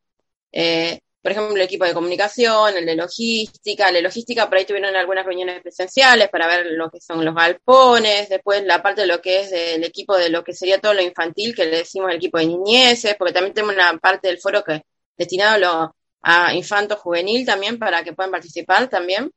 eh, 0.51 0.99
por 1.21 1.31
ejemplo, 1.31 1.55
el 1.55 1.61
equipo 1.61 1.85
de 1.85 1.93
comunicación, 1.93 2.75
el 2.75 2.85
de 2.85 2.95
logística, 2.95 3.89
el 3.89 3.95
de 3.95 4.01
logística 4.01 4.49
por 4.49 4.57
ahí 4.57 4.65
tuvieron 4.65 4.95
algunas 4.95 5.25
reuniones 5.25 5.61
presenciales 5.61 6.29
para 6.29 6.47
ver 6.47 6.65
lo 6.71 6.89
que 6.89 6.99
son 6.99 7.23
los 7.23 7.35
galpones, 7.35 8.29
después 8.29 8.63
la 8.63 8.81
parte 8.81 9.01
de 9.01 9.07
lo 9.07 9.21
que 9.21 9.41
es 9.41 9.51
el 9.51 9.83
equipo 9.83 10.17
de 10.17 10.29
lo 10.29 10.43
que 10.43 10.53
sería 10.53 10.79
todo 10.79 10.93
lo 10.95 11.01
infantil, 11.01 11.53
que 11.55 11.65
le 11.65 11.77
decimos 11.77 12.09
el 12.09 12.17
equipo 12.17 12.39
de 12.39 12.47
niñeces, 12.47 13.15
porque 13.17 13.33
también 13.33 13.53
tenemos 13.53 13.75
una 13.75 13.97
parte 13.99 14.29
del 14.29 14.39
foro 14.39 14.63
que 14.63 14.81
destinado 15.15 15.55
a, 15.55 15.57
lo, 15.59 15.95
a 16.23 16.53
infanto 16.55 16.95
juvenil 16.97 17.45
también 17.45 17.77
para 17.77 18.03
que 18.03 18.13
puedan 18.13 18.31
participar 18.31 18.89
también. 18.89 19.31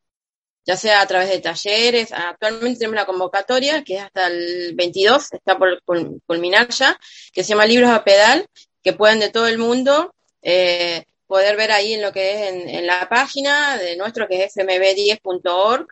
ya 0.66 0.77
sea 0.77 1.03
a 1.03 1.07
través 1.07 1.29
de 1.29 1.40
talleres. 1.40 2.12
Actualmente 2.12 2.79
tenemos 2.79 2.94
una 2.94 3.07
convocatoria 3.07 3.85
que 3.85 3.97
es 3.97 4.03
hasta 4.03 4.29
el 4.29 4.75
22, 4.75 5.35
está 5.35 5.59
por 5.59 5.83
culminar 6.27 6.68
ya, 6.70 6.99
que 7.33 7.42
se 7.44 7.51
llama 7.51 7.66
Libros 7.66 7.90
a 7.90 8.05
Pedal, 8.05 8.47
que 8.83 8.94
pueden 8.94 9.20
de 9.20 9.31
todo 9.31 9.47
el 9.49 9.59
mundo 9.59 10.14
eh, 10.42 11.05
poder 11.26 11.56
ver 11.56 11.72
ahí 11.72 11.94
en 11.94 12.02
lo 12.02 12.12
que 12.12 12.32
es 12.32 12.68
en, 12.68 12.87
la 12.87 13.08
página 13.08 13.76
de 13.78 13.96
nuestro, 13.96 14.28
que 14.28 14.44
es 14.44 14.54
fmb10.org, 14.56 15.87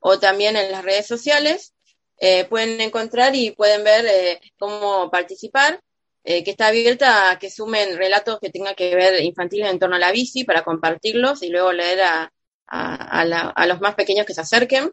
o 0.00 0.18
también 0.18 0.56
en 0.56 0.70
las 0.70 0.84
redes 0.84 1.06
sociales. 1.06 1.74
Eh, 2.18 2.44
pueden 2.44 2.80
encontrar 2.80 3.34
y 3.34 3.50
pueden 3.52 3.84
ver 3.84 4.06
eh, 4.06 4.40
cómo 4.58 5.10
participar. 5.10 5.80
que 6.24 6.50
está 6.50 6.68
abierta 6.68 7.30
a 7.30 7.38
que 7.38 7.50
sumen 7.50 7.98
relatos 7.98 8.38
que 8.40 8.50
tengan 8.50 8.74
que 8.74 8.94
ver 8.94 9.22
infantiles 9.22 9.70
en 9.70 9.78
torno 9.78 9.96
a 9.96 9.98
la 9.98 10.10
bici 10.12 10.44
para 10.44 10.64
compartirlos 10.64 11.42
y 11.42 11.50
luego 11.50 11.70
leer 11.72 12.00
a, 12.00 12.32
a, 12.66 13.66
los 13.66 13.80
más 13.80 13.94
pequeños 13.94 14.26
que 14.26 14.34
se 14.34 14.40
acerquen. 14.40 14.90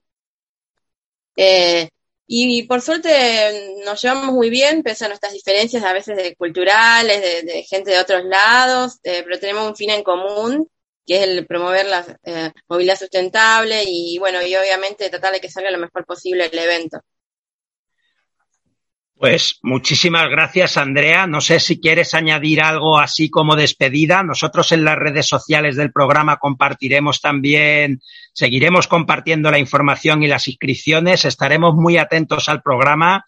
Eh, 1.35 1.89
y 2.33 2.63
por 2.63 2.79
suerte 2.79 3.75
nos 3.83 4.01
llevamos 4.01 4.33
muy 4.33 4.49
bien, 4.49 4.83
pese 4.83 5.03
a 5.03 5.09
nuestras 5.09 5.33
diferencias 5.33 5.83
a 5.83 5.91
veces 5.91 6.15
de 6.15 6.33
culturales, 6.37 7.21
de, 7.43 7.63
gente 7.63 7.91
de 7.91 7.99
otros 7.99 8.23
lados, 8.23 8.99
eh, 9.03 9.21
pero 9.25 9.37
tenemos 9.37 9.67
un 9.67 9.75
fin 9.75 9.89
en 9.89 10.01
común, 10.01 10.65
que 11.05 11.17
es 11.17 11.27
el 11.27 11.45
promover 11.45 11.87
la 11.87 12.05
eh, 12.23 12.51
movilidad 12.69 12.97
sustentable 12.97 13.83
y 13.85 14.17
bueno, 14.17 14.41
y 14.41 14.55
obviamente 14.55 15.09
tratar 15.09 15.33
de 15.33 15.41
que 15.41 15.49
salga 15.49 15.71
lo 15.71 15.77
mejor 15.77 16.05
posible 16.05 16.45
el 16.45 16.57
evento. 16.57 17.01
Pues 19.21 19.59
muchísimas 19.61 20.29
gracias, 20.29 20.77
Andrea. 20.77 21.27
No 21.27 21.41
sé 21.41 21.59
si 21.59 21.81
quieres 21.81 22.13
añadir 22.13 22.61
algo 22.61 22.97
así 22.97 23.29
como 23.29 23.57
despedida. 23.57 24.23
Nosotros 24.23 24.71
en 24.71 24.85
las 24.85 24.95
redes 24.95 25.27
sociales 25.27 25.75
del 25.75 25.91
programa 25.91 26.37
compartiremos 26.37 27.19
también, 27.19 28.01
seguiremos 28.33 28.87
compartiendo 28.87 29.51
la 29.51 29.59
información 29.59 30.23
y 30.23 30.27
las 30.27 30.47
inscripciones. 30.47 31.25
Estaremos 31.25 31.75
muy 31.75 31.97
atentos 31.97 32.49
al 32.49 32.61
programa 32.61 33.25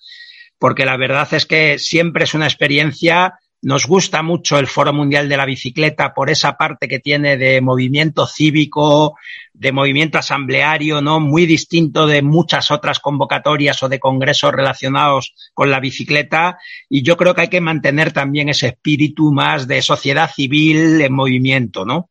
porque 0.59 0.85
la 0.85 0.97
verdad 0.97 1.33
es 1.33 1.45
que 1.45 1.77
siempre 1.79 2.23
es 2.23 2.33
una 2.33 2.45
experiencia 2.45 3.39
nos 3.63 3.87
gusta 3.87 4.21
mucho 4.23 4.59
el 4.59 4.67
Foro 4.67 4.91
Mundial 4.91 5.29
de 5.29 5.37
la 5.37 5.45
Bicicleta 5.45 6.13
por 6.13 6.29
esa 6.29 6.57
parte 6.57 6.89
que 6.89 6.99
tiene 6.99 7.37
de 7.37 7.61
movimiento 7.61 8.27
cívico, 8.27 9.15
de 9.53 9.71
movimiento 9.71 10.17
asambleario, 10.17 11.01
¿no? 11.01 11.21
Muy 11.21 11.45
distinto 11.45 12.05
de 12.05 12.21
muchas 12.21 12.71
otras 12.71 12.99
convocatorias 12.99 13.81
o 13.81 13.87
de 13.87 14.01
congresos 14.01 14.51
relacionados 14.51 15.33
con 15.53 15.71
la 15.71 15.79
bicicleta. 15.79 16.57
Y 16.89 17.03
yo 17.03 17.15
creo 17.15 17.33
que 17.33 17.41
hay 17.41 17.47
que 17.47 17.61
mantener 17.61 18.11
también 18.11 18.49
ese 18.49 18.67
espíritu 18.67 19.31
más 19.31 19.65
de 19.65 19.81
sociedad 19.81 20.29
civil 20.29 20.99
en 20.99 21.13
movimiento, 21.13 21.85
¿no? 21.85 22.09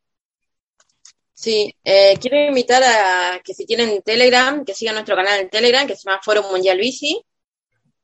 Sí, 1.42 1.74
eh, 1.82 2.16
quiero 2.20 2.36
invitar 2.46 2.84
a 2.84 3.40
que 3.42 3.52
si 3.52 3.66
tienen 3.66 4.00
Telegram, 4.02 4.64
que 4.64 4.74
sigan 4.74 4.94
nuestro 4.94 5.16
canal 5.16 5.40
en 5.40 5.50
Telegram, 5.50 5.88
que 5.88 5.96
se 5.96 6.04
llama 6.04 6.20
Foro 6.22 6.44
Mundial 6.44 6.78
Bici. 6.78 7.20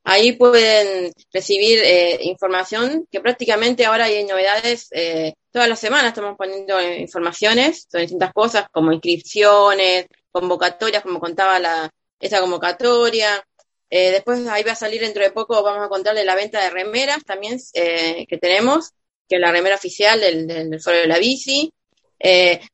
Ahí 0.02 0.32
pueden 0.32 1.12
recibir 1.32 1.78
eh, 1.84 2.18
información 2.22 3.06
que 3.12 3.20
prácticamente 3.20 3.86
ahora 3.86 4.06
hay 4.06 4.24
novedades. 4.24 4.88
Eh, 4.90 5.34
todas 5.52 5.68
las 5.68 5.78
semanas 5.78 6.08
estamos 6.08 6.36
poniendo 6.36 6.80
informaciones 6.80 7.86
sobre 7.88 8.02
distintas 8.02 8.32
cosas 8.32 8.66
como 8.72 8.92
inscripciones, 8.92 10.06
convocatorias, 10.32 11.04
como 11.04 11.20
contaba 11.20 11.60
la, 11.60 11.90
esta 12.18 12.40
convocatoria. 12.40 13.40
Eh, 13.88 14.10
después 14.10 14.44
ahí 14.48 14.64
va 14.64 14.72
a 14.72 14.74
salir 14.74 15.00
dentro 15.00 15.22
de 15.22 15.30
poco, 15.30 15.62
vamos 15.62 15.86
a 15.86 15.88
contarle 15.88 16.24
la 16.24 16.34
venta 16.34 16.60
de 16.60 16.70
remeras 16.70 17.22
también 17.24 17.60
que 17.72 18.38
tenemos, 18.40 18.90
que 19.28 19.36
es 19.36 19.40
la 19.40 19.52
remera 19.52 19.76
oficial 19.76 20.20
del, 20.20 20.48
del, 20.48 20.80
Foro 20.80 20.96
de 20.96 21.06
la 21.06 21.18
Bici. 21.18 21.72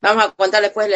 Vamos 0.01 0.25
a 0.25 0.31
contar 0.31 0.61
después 0.61 0.89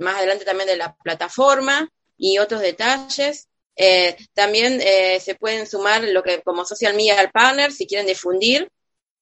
más 0.00 0.16
adelante 0.16 0.44
también 0.44 0.68
de 0.68 0.76
la 0.76 0.94
plataforma 0.96 1.88
y 2.22 2.38
otros 2.38 2.60
detalles. 2.60 3.48
Eh, 3.74 4.16
también 4.34 4.80
eh, 4.82 5.18
se 5.20 5.34
pueden 5.34 5.66
sumar 5.66 6.04
lo 6.04 6.22
que 6.22 6.42
como 6.42 6.64
social 6.64 6.94
media 6.94 7.30
partner 7.32 7.72
si 7.72 7.86
quieren 7.86 8.06
difundir. 8.06 8.70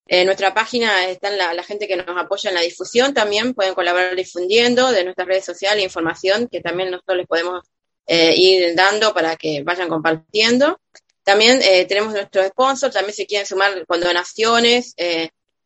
En 0.06 0.26
nuestra 0.26 0.52
página 0.52 1.06
están 1.08 1.38
la, 1.38 1.62
gente 1.62 1.86
que 1.86 1.96
nos 1.96 2.16
apoya 2.18 2.50
en 2.50 2.56
la 2.56 2.62
difusión, 2.62 3.14
también 3.14 3.54
pueden 3.54 3.74
colaborar 3.74 4.16
difundiendo 4.16 4.90
de 4.90 5.04
nuestras 5.04 5.28
redes 5.28 5.44
sociales 5.44 5.84
información 5.84 6.48
que 6.50 6.60
también 6.60 6.90
nosotros 6.90 7.18
les 7.18 7.26
podemos 7.28 7.64
eh, 8.08 8.34
ir 8.36 8.74
dando 8.74 9.14
para 9.14 9.36
que 9.36 9.62
vayan 9.62 9.88
compartiendo. 9.88 10.80
También 11.22 11.60
tenemos 11.86 12.12
nuestros 12.12 12.48
sponsors, 12.48 12.94
también 12.94 13.14
se 13.14 13.26
quieren 13.26 13.46
sumar 13.46 13.86
con 13.86 14.00
donaciones. 14.00 14.96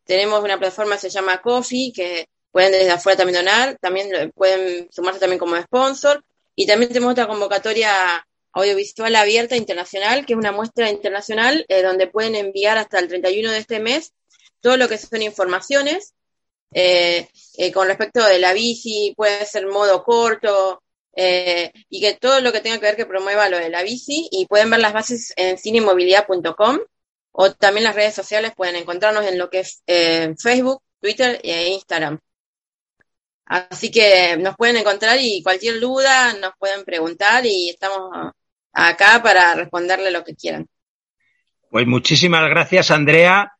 tenemos 0.03 0.43
una 0.43 0.59
plataforma 0.59 0.95
que 0.95 1.01
se 1.01 1.09
llama 1.09 1.41
Coffee, 1.41 1.91
que 1.91 2.27
pueden 2.55 2.71
desde 2.71 2.91
afuera 2.91 3.17
también 3.17 3.43
donar, 3.43 3.77
también 3.81 4.31
pueden 4.33 4.87
sumarse 4.89 5.19
también 5.19 5.39
como 5.39 5.61
sponsor. 5.61 6.23
Y 6.55 6.65
también 6.65 6.87
tenemos 6.87 7.11
otra 7.11 7.27
convocatoria 7.27 8.25
audiovisual 8.53 9.13
abierta 9.17 9.57
internacional, 9.57 10.25
que 10.25 10.31
es 10.31 10.39
una 10.39 10.53
muestra 10.53 10.89
internacional 10.89 11.65
eh, 11.67 11.81
donde 11.81 12.07
pueden 12.07 12.33
enviar 12.33 12.77
hasta 12.77 12.99
el 12.99 13.09
31 13.09 13.51
de 13.51 13.57
este 13.57 13.81
mes 13.81 14.13
todo 14.61 14.77
lo 14.77 14.87
que 14.87 14.97
son 14.97 15.21
informaciones 15.21 16.13
eh, 16.71 17.27
eh, 17.57 17.73
con 17.73 17.89
respecto 17.89 18.25
de 18.25 18.39
la 18.39 18.53
bici, 18.53 19.13
puede 19.17 19.45
ser 19.45 19.67
modo 19.67 20.01
corto, 20.01 20.81
y 21.13 21.99
que 21.99 22.13
todo 22.13 22.39
lo 22.39 22.53
que 22.53 22.61
tenga 22.61 22.77
que 22.79 22.85
ver 22.85 22.95
que 22.95 23.05
promueva 23.05 23.49
lo 23.49 23.57
de 23.57 23.69
la 23.69 23.83
bici, 23.83 24.29
y 24.31 24.45
pueden 24.45 24.69
ver 24.69 24.79
las 24.79 24.93
bases 24.93 25.33
en 25.35 25.57
cinemovilidad.com 25.57 26.79
o 27.33 27.51
también 27.51 27.83
las 27.83 27.95
redes 27.95 28.15
sociales 28.15 28.53
pueden 28.55 28.77
encontrarnos 28.77 29.25
en 29.25 29.37
lo 29.37 29.49
que 29.49 29.59
es 29.59 29.83
Facebook, 30.37 30.81
Twitter 31.01 31.41
e 31.43 31.67
Instagram. 31.67 32.21
Así 33.45 33.91
que 33.91 34.37
nos 34.37 34.55
pueden 34.55 34.77
encontrar 34.77 35.17
y 35.21 35.43
cualquier 35.43 35.79
duda 35.79 36.33
nos 36.33 36.53
pueden 36.57 36.83
preguntar 36.83 37.45
y 37.45 37.69
estamos 37.69 38.33
acá 38.73 39.21
para 39.21 39.53
responderle 39.53 40.11
lo 40.11 40.23
que 40.23 40.35
quieran. 40.35 40.67
Pues 41.69 41.85
muchísimas 41.85 42.49
gracias, 42.49 42.89
Andrea. 42.91 43.51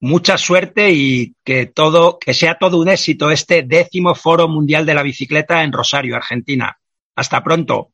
Mucha 0.00 0.36
suerte 0.36 0.90
y 0.90 1.34
que 1.44 1.66
todo, 1.66 2.18
que 2.18 2.34
sea 2.34 2.58
todo 2.58 2.78
un 2.78 2.88
éxito 2.88 3.30
este 3.30 3.62
décimo 3.62 4.14
Foro 4.14 4.48
Mundial 4.48 4.84
de 4.84 4.94
la 4.94 5.02
Bicicleta 5.02 5.62
en 5.62 5.72
Rosario, 5.72 6.16
Argentina. 6.16 6.78
Hasta 7.14 7.42
pronto. 7.42 7.92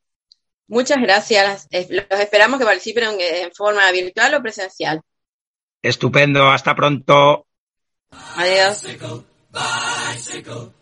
Muchas 0.66 1.00
gracias. 1.00 1.68
Los 1.70 2.20
esperamos 2.20 2.58
que 2.58 2.64
participen 2.64 3.04
en 3.20 3.52
forma 3.52 3.90
virtual 3.92 4.34
o 4.34 4.42
presencial. 4.42 5.02
Estupendo. 5.82 6.50
Hasta 6.50 6.74
pronto. 6.74 7.46
Adiós. 8.36 8.84
bicycle. 9.52 10.81